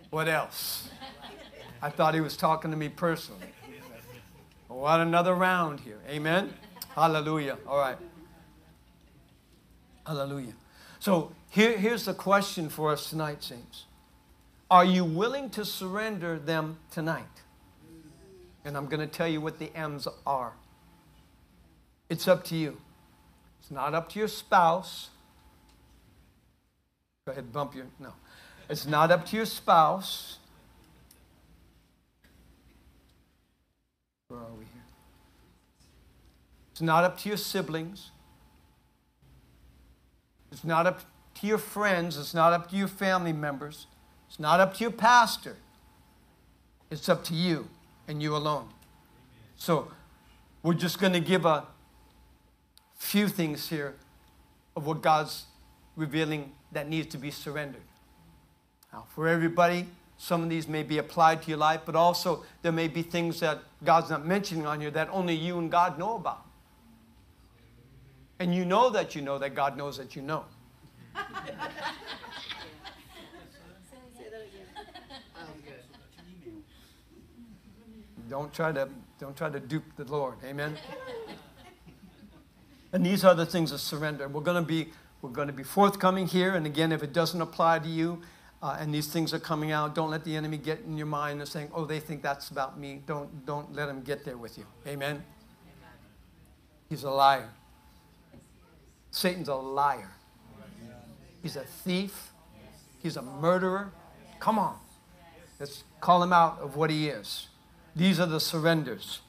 What 0.10 0.28
else? 0.28 0.90
I 1.82 1.90
thought 1.90 2.14
he 2.14 2.22
was 2.22 2.38
talking 2.38 2.72
to 2.72 2.78
me 2.78 2.90
personally. 2.90 3.48
What 4.68 5.00
another 5.00 5.34
round 5.34 5.80
here. 5.80 6.00
Amen? 6.10 6.54
Hallelujah. 6.96 7.58
All 7.68 7.78
right. 7.78 7.98
Hallelujah. 10.08 10.54
So 11.00 11.34
here, 11.50 11.78
here's 11.78 12.06
the 12.06 12.14
question 12.14 12.70
for 12.70 12.92
us 12.94 13.10
tonight, 13.10 13.44
saints. 13.44 13.84
Are 14.72 14.86
you 14.86 15.04
willing 15.04 15.50
to 15.52 15.66
surrender 15.66 16.40
them 16.40 16.78
tonight? 16.92 17.26
And 18.64 18.78
I'm 18.78 18.86
going 18.86 19.02
to 19.02 19.08
tell 19.08 19.28
you 19.28 19.42
what 19.42 19.60
the 19.60 19.70
M's 19.76 20.08
are. 20.26 20.54
It's 22.10 22.26
up 22.26 22.46
to 22.46 22.56
you. 22.56 22.78
It's 23.60 23.70
not 23.70 23.94
up 23.94 24.08
to 24.12 24.20
your 24.20 24.30
spouse. 24.30 25.10
Go 27.26 27.34
ahead, 27.34 27.52
bump 27.52 27.76
your. 27.76 27.88
No. 28.00 28.14
It's 28.70 28.86
not 28.86 29.12
up 29.12 29.26
to 29.28 29.36
your 29.36 29.46
spouse. 29.46 30.38
Where 34.30 34.40
are 34.40 34.54
we 34.58 34.64
here? 34.64 34.84
It's 36.72 36.82
not 36.82 37.04
up 37.04 37.18
to 37.20 37.30
your 37.30 37.38
siblings. 37.38 38.12
It's 40.52 40.64
not 40.64 40.88
up 40.88 41.02
to 41.36 41.48
your 41.48 41.58
friends. 41.58 42.18
It's 42.18 42.34
not 42.34 42.54
up 42.54 42.70
to 42.72 42.76
your 42.76 42.88
family 42.88 43.34
members. 43.34 43.88
It's 44.28 44.40
not 44.40 44.60
up 44.60 44.76
to 44.76 44.84
your 44.84 44.92
pastor. 44.92 45.56
It's 46.90 47.10
up 47.10 47.24
to 47.26 47.34
you 47.34 47.68
and 48.08 48.22
you 48.22 48.36
alone. 48.36 48.70
So 49.56 49.92
we're 50.64 50.74
just 50.74 51.00
going 51.00 51.14
to 51.14 51.20
give 51.20 51.46
a 51.46 51.66
few 52.98 53.28
things 53.28 53.70
here 53.70 53.96
of 54.76 54.86
what 54.86 55.02
God's 55.02 55.46
revealing 55.96 56.52
that 56.72 56.88
needs 56.88 57.08
to 57.08 57.18
be 57.18 57.32
surrendered. 57.32 57.82
Now, 58.94 59.06
for 59.14 59.28
everybody, 59.28 59.88
some 60.18 60.44
of 60.44 60.50
these 60.50 60.68
may 60.68 60.84
be 60.84 60.98
applied 60.98 61.44
to 61.44 61.50
your 61.50 61.58
life, 61.58 61.82
but 61.86 61.96
also 61.96 62.44
there 62.62 62.72
may 62.72 62.88
be 62.88 63.02
things 63.02 63.40
that 63.42 63.60
God's 63.84 64.10
not 64.10 64.26
mentioning 64.26 64.66
on 64.66 64.82
here 64.82 64.92
that 64.92 65.10
only 65.12 65.36
you 65.36 65.60
and 65.60 65.70
God 65.70 66.00
know 66.00 66.16
about. 66.16 66.47
And 68.40 68.54
you 68.54 68.66
know 68.66 68.90
that 68.90 69.16
you 69.16 69.22
know 69.22 69.38
that 69.40 69.56
God 69.56 69.78
knows 69.78 69.98
that 69.98 70.16
you 70.16 70.22
know. 70.22 70.46
Don't 78.30 78.54
try 78.54 78.72
to 78.72 78.90
don't 79.20 79.36
try 79.36 79.50
to 79.50 79.60
dupe 79.60 79.96
the 79.96 80.04
Lord. 80.04 80.36
Amen. 80.44 80.76
and 82.94 83.06
these 83.06 83.24
are 83.24 83.34
the 83.34 83.46
things 83.46 83.72
of 83.72 83.80
surrender. 83.80 84.28
We're 84.28 84.42
going 84.42 84.62
to 84.62 84.68
be 84.68 84.90
we're 85.22 85.30
going 85.30 85.48
to 85.48 85.54
be 85.54 85.64
forthcoming 85.64 86.28
here. 86.28 86.54
And 86.54 86.66
again, 86.66 86.92
if 86.92 87.02
it 87.02 87.14
doesn't 87.14 87.42
apply 87.42 87.80
to 87.80 87.88
you, 87.88 88.22
uh, 88.62 88.78
and 88.80 88.94
these 88.94 89.08
things 89.08 89.34
are 89.34 89.40
coming 89.40 89.72
out, 89.72 89.96
don't 89.96 90.10
let 90.10 90.24
the 90.24 90.36
enemy 90.36 90.58
get 90.58 90.82
in 90.82 90.98
your 90.98 91.08
mind 91.08 91.40
and 91.40 91.50
saying, 91.50 91.70
"Oh, 91.74 91.86
they 91.86 92.00
think 92.00 92.22
that's 92.22 92.50
about 92.50 92.78
me." 92.78 93.02
Don't 93.06 93.46
don't 93.46 93.74
let 93.74 93.88
him 93.88 94.02
get 94.02 94.26
there 94.26 94.38
with 94.38 94.58
you. 94.58 94.66
Amen. 94.86 95.12
Amen. 95.12 95.24
He's 96.90 97.04
a 97.04 97.12
liar. 97.12 97.50
Satan's 99.18 99.48
a 99.48 99.56
liar. 99.56 100.12
He's 101.42 101.56
a 101.56 101.64
thief. 101.64 102.30
He's 103.02 103.18
a 103.18 103.24
murderer. 103.24 103.92
Come 104.40 104.60
on. 104.60 104.78
Let's 105.60 105.84
call 106.00 106.22
him 106.22 106.32
out 106.32 106.60
of 106.60 106.76
what 106.76 106.92
he 106.92 107.08
is. 107.08 107.48
These 107.96 108.20
are 108.20 108.28
the 108.28 108.40
surrenders. 108.40 109.22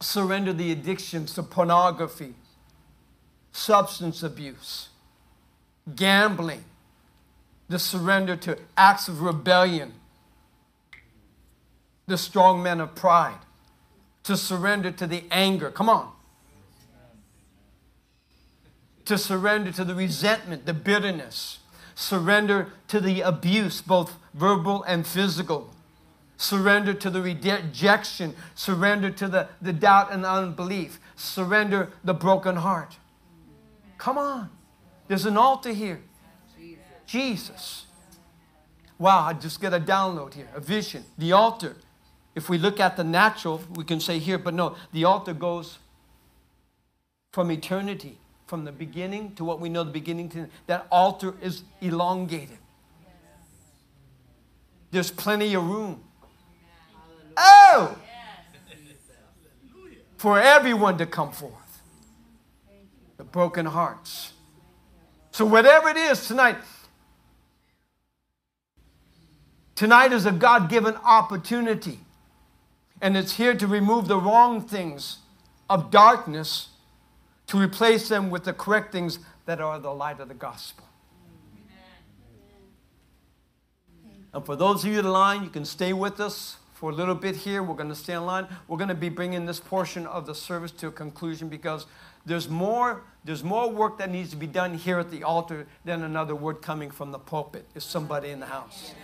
Surrender 0.00 0.52
the 0.52 0.72
addictions 0.72 1.34
to 1.34 1.44
pornography, 1.44 2.34
substance 3.52 4.24
abuse, 4.24 4.88
gambling, 5.94 6.64
the 7.68 7.78
surrender 7.78 8.34
to 8.34 8.58
acts 8.76 9.06
of 9.06 9.22
rebellion, 9.22 9.92
the 12.08 12.18
strong 12.18 12.60
men 12.60 12.80
of 12.80 12.96
pride, 12.96 13.38
to 14.24 14.36
surrender 14.36 14.90
to 14.90 15.06
the 15.06 15.22
anger. 15.30 15.70
Come 15.70 15.88
on. 15.88 16.11
To 19.06 19.18
surrender 19.18 19.72
to 19.72 19.84
the 19.84 19.94
resentment, 19.94 20.64
the 20.64 20.74
bitterness, 20.74 21.58
surrender 21.94 22.68
to 22.88 23.00
the 23.00 23.20
abuse, 23.20 23.80
both 23.80 24.16
verbal 24.32 24.82
and 24.84 25.06
physical. 25.06 25.74
Surrender 26.36 26.94
to 26.94 27.10
the 27.10 27.22
rejection, 27.22 28.34
surrender 28.54 29.10
to 29.10 29.28
the, 29.28 29.48
the 29.60 29.72
doubt 29.72 30.12
and 30.12 30.24
the 30.24 30.30
unbelief, 30.30 30.98
surrender 31.16 31.90
the 32.02 32.14
broken 32.14 32.56
heart. 32.56 32.96
Come 33.98 34.18
on. 34.18 34.50
There's 35.08 35.26
an 35.26 35.36
altar 35.36 35.72
here. 35.72 36.00
Jesus. 37.06 37.86
Wow, 38.98 39.24
I 39.26 39.32
just 39.32 39.60
get 39.60 39.74
a 39.74 39.80
download 39.80 40.34
here, 40.34 40.48
a 40.54 40.60
vision. 40.60 41.04
The 41.18 41.32
altar. 41.32 41.76
If 42.34 42.48
we 42.48 42.56
look 42.56 42.80
at 42.80 42.96
the 42.96 43.04
natural, 43.04 43.60
we 43.74 43.84
can 43.84 44.00
say 44.00 44.18
here, 44.18 44.38
but 44.38 44.54
no, 44.54 44.76
the 44.92 45.04
altar 45.04 45.34
goes 45.34 45.78
from 47.32 47.50
eternity 47.50 48.18
from 48.52 48.66
the 48.66 48.70
beginning 48.70 49.34
to 49.34 49.46
what 49.46 49.60
we 49.60 49.70
know 49.70 49.82
the 49.82 49.90
beginning 49.90 50.28
to 50.28 50.46
that 50.66 50.86
altar 50.92 51.32
is 51.40 51.62
elongated. 51.80 52.58
There's 54.90 55.10
plenty 55.10 55.54
of 55.54 55.66
room. 55.66 56.04
Oh! 57.34 57.96
For 60.18 60.38
everyone 60.38 60.98
to 60.98 61.06
come 61.06 61.32
forth. 61.32 61.80
The 63.16 63.24
broken 63.24 63.64
hearts. 63.64 64.34
So, 65.30 65.46
whatever 65.46 65.88
it 65.88 65.96
is 65.96 66.28
tonight, 66.28 66.56
tonight 69.74 70.12
is 70.12 70.26
a 70.26 70.32
God 70.32 70.68
given 70.68 70.94
opportunity. 70.96 72.00
And 73.00 73.16
it's 73.16 73.36
here 73.36 73.54
to 73.54 73.66
remove 73.66 74.08
the 74.08 74.18
wrong 74.18 74.60
things 74.60 75.20
of 75.70 75.90
darkness 75.90 76.68
to 77.52 77.60
replace 77.60 78.08
them 78.08 78.30
with 78.30 78.44
the 78.44 78.52
correct 78.54 78.92
things 78.92 79.18
that 79.44 79.60
are 79.60 79.78
the 79.78 79.92
light 79.92 80.18
of 80.20 80.28
the 80.28 80.34
gospel. 80.34 80.88
And 84.32 84.46
for 84.46 84.56
those 84.56 84.82
of 84.82 84.90
you 84.90 84.98
in 84.98 85.04
line, 85.04 85.44
you 85.44 85.50
can 85.50 85.66
stay 85.66 85.92
with 85.92 86.18
us 86.18 86.56
for 86.72 86.88
a 86.88 86.94
little 86.94 87.14
bit 87.14 87.36
here. 87.36 87.62
We're 87.62 87.74
going 87.74 87.90
to 87.90 87.94
stay 87.94 88.14
in 88.14 88.24
line. 88.24 88.46
We're 88.68 88.78
going 88.78 88.88
to 88.88 88.94
be 88.94 89.10
bringing 89.10 89.44
this 89.44 89.60
portion 89.60 90.06
of 90.06 90.24
the 90.24 90.34
service 90.34 90.70
to 90.70 90.86
a 90.86 90.90
conclusion 90.90 91.50
because 91.50 91.84
there's 92.24 92.48
more, 92.48 93.02
there's 93.22 93.44
more 93.44 93.70
work 93.70 93.98
that 93.98 94.10
needs 94.10 94.30
to 94.30 94.36
be 94.36 94.46
done 94.46 94.72
here 94.72 94.98
at 94.98 95.10
the 95.10 95.22
altar 95.22 95.66
than 95.84 96.04
another 96.04 96.34
word 96.34 96.62
coming 96.62 96.90
from 96.90 97.12
the 97.12 97.18
pulpit. 97.18 97.66
Is 97.74 97.84
somebody 97.84 98.30
in 98.30 98.40
the 98.40 98.46
house? 98.46 98.94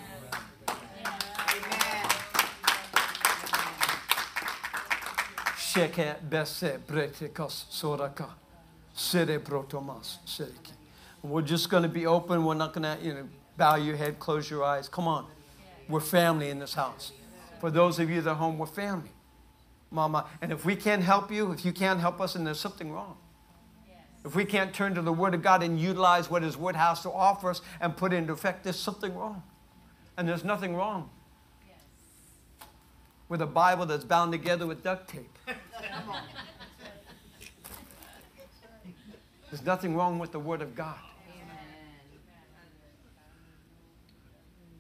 Sheke 5.79 6.16
bese 6.29 6.81
soraka 7.70 8.31
seriki. 8.97 10.72
We're 11.22 11.43
just 11.43 11.70
going 11.70 11.85
to 11.85 11.89
be 11.89 12.05
open. 12.07 12.45
We're 12.45 12.55
not 12.55 12.72
going 12.72 12.83
to 12.83 12.99
you 13.05 13.14
know, 13.14 13.29
bow 13.57 13.76
your 13.76 13.97
head, 13.97 14.18
close 14.18 14.51
your 14.51 14.64
eyes. 14.64 14.89
Come 14.89 15.07
on. 15.07 15.26
We're 15.89 16.01
family 16.01 16.51
in 16.51 16.59
this 16.59 16.74
house. 16.74 17.12
For 17.61 17.70
those 17.70 18.01
of 18.01 18.11
you 18.11 18.20
that 18.22 18.31
are 18.31 18.35
home, 18.35 18.59
we're 18.59 18.66
family. 18.66 19.11
Mama. 19.91 20.26
And 20.43 20.53
if 20.53 20.64
we 20.64 20.74
can't 20.74 21.03
help 21.03 21.31
you, 21.31 21.53
if 21.53 21.64
you 21.64 21.72
can't 21.72 22.01
help 22.01 22.20
us, 22.20 22.35
then 22.35 22.45
there's 22.45 22.61
something 22.61 22.91
wrong. 22.91 23.16
If 24.24 24.35
we 24.35 24.45
can't 24.45 24.74
turn 24.74 24.95
to 24.97 25.03
the 25.03 25.12
Word 25.12 25.33
of 25.33 25.43
God 25.43 25.62
and 25.62 25.79
utilize 25.79 26.29
what 26.29 26.43
His 26.43 26.57
Word 26.57 26.74
has 26.74 27.03
to 27.03 27.11
offer 27.11 27.51
us 27.51 27.62
and 27.81 27.97
put 27.97 28.12
into 28.12 28.33
effect, 28.33 28.64
there's 28.64 28.79
something 28.79 29.14
wrong. 29.14 29.45
And 30.16 30.29
there's 30.29 30.45
nothing 30.45 30.74
wrong 30.74 31.11
with 33.29 33.43
a 33.43 33.47
Bible 33.47 33.87
that's 33.87 34.05
bound 34.05 34.33
together 34.33 34.66
with 34.66 34.83
duct 34.83 35.09
tape. 35.09 35.39
There's 39.51 39.64
nothing 39.64 39.97
wrong 39.97 40.18
with 40.18 40.33
the 40.33 40.39
Word 40.39 40.61
of 40.62 40.74
God. 40.74 40.99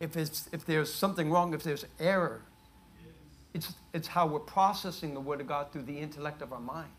If, 0.00 0.16
it's, 0.16 0.48
if 0.52 0.64
there's 0.64 0.92
something 0.92 1.30
wrong, 1.30 1.54
if 1.54 1.62
there's 1.64 1.84
error, 1.98 2.42
it's, 3.52 3.74
it's 3.92 4.06
how 4.06 4.26
we're 4.26 4.38
processing 4.38 5.14
the 5.14 5.20
Word 5.20 5.40
of 5.40 5.48
God 5.48 5.72
through 5.72 5.82
the 5.82 5.98
intellect 5.98 6.42
of 6.42 6.52
our 6.52 6.60
mind. 6.60 6.90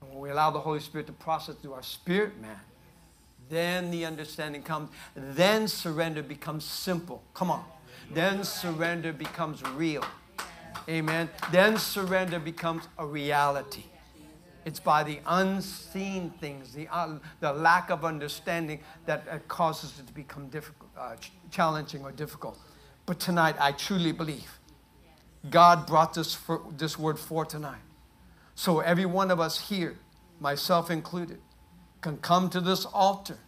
And 0.00 0.10
when 0.10 0.20
we 0.20 0.30
allow 0.30 0.50
the 0.50 0.60
Holy 0.60 0.80
Spirit 0.80 1.06
to 1.08 1.12
process 1.12 1.56
through 1.56 1.74
our 1.74 1.82
spirit 1.82 2.40
man, 2.40 2.60
then 3.50 3.90
the 3.90 4.06
understanding 4.06 4.62
comes. 4.62 4.90
Then 5.14 5.68
surrender 5.68 6.22
becomes 6.22 6.64
simple. 6.64 7.22
Come 7.34 7.50
on. 7.50 7.64
Then 8.12 8.44
surrender 8.44 9.12
becomes 9.12 9.62
real. 9.70 10.04
Amen. 10.88 11.30
Then 11.50 11.78
surrender 11.78 12.38
becomes 12.38 12.88
a 12.98 13.06
reality. 13.06 13.84
It's 14.64 14.80
by 14.80 15.02
the 15.02 15.20
unseen 15.26 16.30
things, 16.40 16.72
the, 16.72 16.88
uh, 16.90 17.18
the 17.40 17.52
lack 17.52 17.90
of 17.90 18.04
understanding 18.04 18.80
that 19.04 19.26
uh, 19.30 19.38
causes 19.46 19.98
it 19.98 20.06
to 20.06 20.12
become 20.12 20.48
difficult, 20.48 20.90
uh, 20.96 21.16
ch- 21.16 21.32
challenging 21.50 22.02
or 22.02 22.12
difficult. 22.12 22.58
But 23.04 23.20
tonight, 23.20 23.56
I 23.60 23.72
truly 23.72 24.12
believe 24.12 24.58
God 25.50 25.86
brought 25.86 26.14
this, 26.14 26.34
for, 26.34 26.62
this 26.76 26.98
word 26.98 27.18
for 27.18 27.44
tonight. 27.44 27.82
So 28.54 28.80
every 28.80 29.04
one 29.04 29.30
of 29.30 29.40
us 29.40 29.68
here, 29.68 29.98
myself 30.40 30.90
included, 30.90 31.40
can 32.00 32.16
come 32.18 32.48
to 32.50 32.60
this 32.60 32.86
altar 32.86 33.38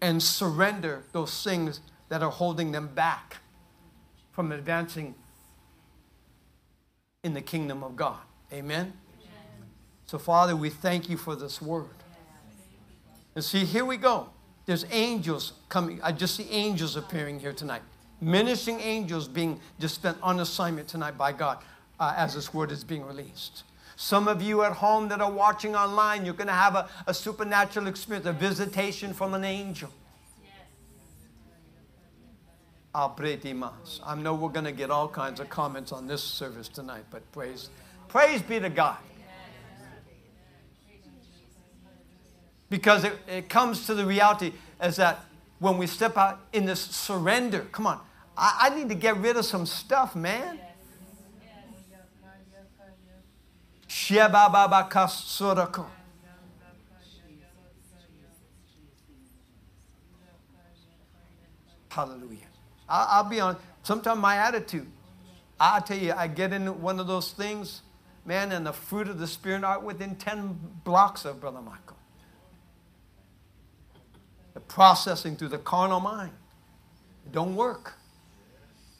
and 0.00 0.22
surrender 0.22 1.04
those 1.12 1.42
things 1.44 1.80
that 2.08 2.22
are 2.22 2.30
holding 2.30 2.72
them 2.72 2.88
back 2.88 3.38
from 4.32 4.52
advancing 4.52 5.14
in 7.22 7.34
the 7.34 7.40
kingdom 7.40 7.82
of 7.82 7.96
God. 7.96 8.18
Amen? 8.52 8.92
So, 10.06 10.18
Father, 10.18 10.54
we 10.54 10.70
thank 10.70 11.08
you 11.08 11.16
for 11.16 11.34
this 11.34 11.62
word. 11.62 11.88
And 13.34 13.42
see, 13.42 13.64
here 13.64 13.84
we 13.84 13.96
go. 13.96 14.28
There's 14.66 14.86
angels 14.90 15.52
coming. 15.68 16.00
I 16.02 16.12
just 16.12 16.36
see 16.36 16.48
angels 16.50 16.96
appearing 16.96 17.40
here 17.40 17.52
tonight. 17.52 17.82
Ministering 18.20 18.80
angels 18.80 19.28
being 19.28 19.60
just 19.80 19.96
spent 19.96 20.16
on 20.22 20.40
assignment 20.40 20.88
tonight 20.88 21.18
by 21.18 21.32
God 21.32 21.58
uh, 21.98 22.14
as 22.16 22.34
this 22.34 22.54
word 22.54 22.70
is 22.70 22.84
being 22.84 23.04
released. 23.04 23.64
Some 23.96 24.28
of 24.28 24.42
you 24.42 24.62
at 24.62 24.72
home 24.72 25.08
that 25.08 25.20
are 25.20 25.30
watching 25.30 25.76
online, 25.76 26.24
you're 26.24 26.34
going 26.34 26.48
to 26.48 26.52
have 26.52 26.74
a, 26.74 26.88
a 27.06 27.14
supernatural 27.14 27.86
experience, 27.86 28.26
a 28.26 28.32
visitation 28.32 29.12
from 29.12 29.34
an 29.34 29.44
angel. 29.44 29.90
I 34.04 34.14
know 34.14 34.34
we're 34.34 34.50
going 34.50 34.66
to 34.66 34.72
get 34.72 34.90
all 34.90 35.08
kinds 35.08 35.40
of 35.40 35.48
comments 35.48 35.90
on 35.90 36.06
this 36.06 36.22
service 36.22 36.68
tonight, 36.68 37.04
but 37.10 37.30
praise, 37.32 37.70
praise 38.08 38.40
be 38.40 38.60
to 38.60 38.70
God. 38.70 38.98
Because 42.70 43.04
it, 43.04 43.14
it 43.28 43.48
comes 43.48 43.86
to 43.86 43.94
the 43.94 44.06
reality 44.06 44.52
as 44.80 44.96
that 44.96 45.24
when 45.58 45.76
we 45.78 45.86
step 45.86 46.16
out 46.16 46.40
in 46.52 46.66
this 46.66 46.80
surrender, 46.80 47.66
come 47.72 47.86
on, 47.86 48.00
I, 48.36 48.70
I 48.70 48.76
need 48.76 48.88
to 48.88 48.94
get 48.94 49.16
rid 49.16 49.36
of 49.36 49.44
some 49.44 49.66
stuff, 49.66 50.14
man. 50.14 50.60
Hallelujah. 61.88 62.53
I, 62.88 63.22
will 63.22 63.30
be 63.30 63.40
honest. 63.40 63.62
Sometimes 63.82 64.20
my 64.20 64.36
attitude, 64.36 64.86
I 65.58 65.80
tell 65.80 65.98
you, 65.98 66.12
I 66.12 66.26
get 66.26 66.52
in 66.52 66.80
one 66.80 67.00
of 67.00 67.06
those 67.06 67.32
things, 67.32 67.82
man, 68.24 68.52
and 68.52 68.66
the 68.66 68.72
fruit 68.72 69.08
of 69.08 69.18
the 69.18 69.26
Spirit 69.26 69.64
are 69.64 69.80
within 69.80 70.16
10 70.16 70.58
blocks 70.84 71.24
of 71.24 71.40
Brother 71.40 71.60
Michael. 71.60 71.96
The 74.54 74.60
processing 74.60 75.36
through 75.36 75.48
the 75.48 75.58
carnal 75.58 76.00
mind. 76.00 76.32
It 77.26 77.32
don't 77.32 77.56
work. 77.56 77.94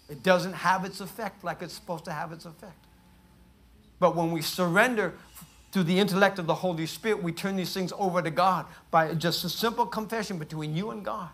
It 0.09 0.23
doesn't 0.23 0.53
have 0.53 0.85
its 0.85 1.01
effect 1.01 1.45
like 1.45 1.63
it's 1.63 1.75
supposed 1.75 2.05
to 2.07 2.13
have 2.13 2.33
its 2.33 2.45
effect. 2.45 2.85
But 3.99 4.17
when 4.17 4.33
we 4.33 4.43
surrender 4.43 5.15
to 5.73 5.83
the 5.83 5.99
intellect 5.99 6.39
of 6.39 6.47
the 6.47 6.55
Holy 6.55 6.87
Spirit, 6.87 7.23
we 7.23 7.33
turn 7.33 7.57
these 7.57 7.73
things 7.73 7.93
over 7.99 8.23
to 8.23 8.31
God 8.31 8.67
by 8.91 9.15
just 9.15 9.45
a 9.45 9.49
simple 9.49 9.87
confession 9.87 10.39
between 10.39 10.77
you 10.77 10.91
and 10.91 11.05
God. 11.05 11.31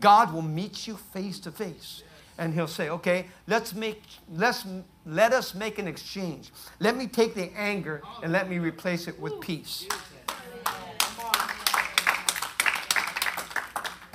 God 0.00 0.32
will 0.32 0.42
meet 0.42 0.86
you 0.86 0.96
face 0.96 1.38
to 1.40 1.52
face. 1.52 2.02
And 2.36 2.52
he'll 2.52 2.66
say, 2.66 2.88
okay, 2.88 3.26
let's 3.46 3.74
make, 3.74 4.02
let's, 4.32 4.66
let 5.06 5.32
us 5.32 5.54
make 5.54 5.78
an 5.78 5.86
exchange. 5.86 6.50
Let 6.80 6.96
me 6.96 7.06
take 7.06 7.34
the 7.34 7.52
anger 7.56 8.02
and 8.22 8.32
let 8.32 8.50
me 8.50 8.58
replace 8.58 9.06
it 9.06 9.18
with 9.20 9.40
peace. 9.40 9.86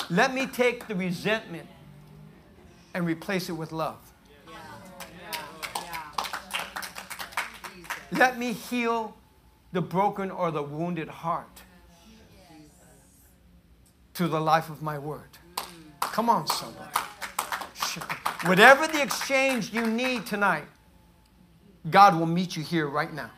Let 0.10 0.34
me 0.34 0.48
take 0.48 0.88
the 0.88 0.96
resentment 0.96 1.68
and 2.94 3.06
replace 3.06 3.48
it 3.48 3.54
with 3.54 3.72
love. 3.72 3.98
Let 8.12 8.40
me 8.40 8.54
heal 8.54 9.16
the 9.72 9.82
broken 9.82 10.32
or 10.32 10.50
the 10.50 10.64
wounded 10.64 11.08
heart 11.08 11.62
to 14.16 14.28
the 14.28 14.42
life 14.42 14.70
of 14.70 14.82
my 14.82 14.98
word. 14.98 15.30
Come 16.20 16.32
on, 16.32 16.48
somebody. 16.48 16.92
Whatever 18.44 18.88
the 18.88 19.02
exchange 19.02 19.72
you 19.72 19.88
need 19.88 20.26
tonight, 20.26 20.66
God 21.90 22.20
will 22.20 22.26
meet 22.26 22.58
you 22.58 22.62
here 22.62 22.90
right 22.90 23.14
now. 23.14 23.32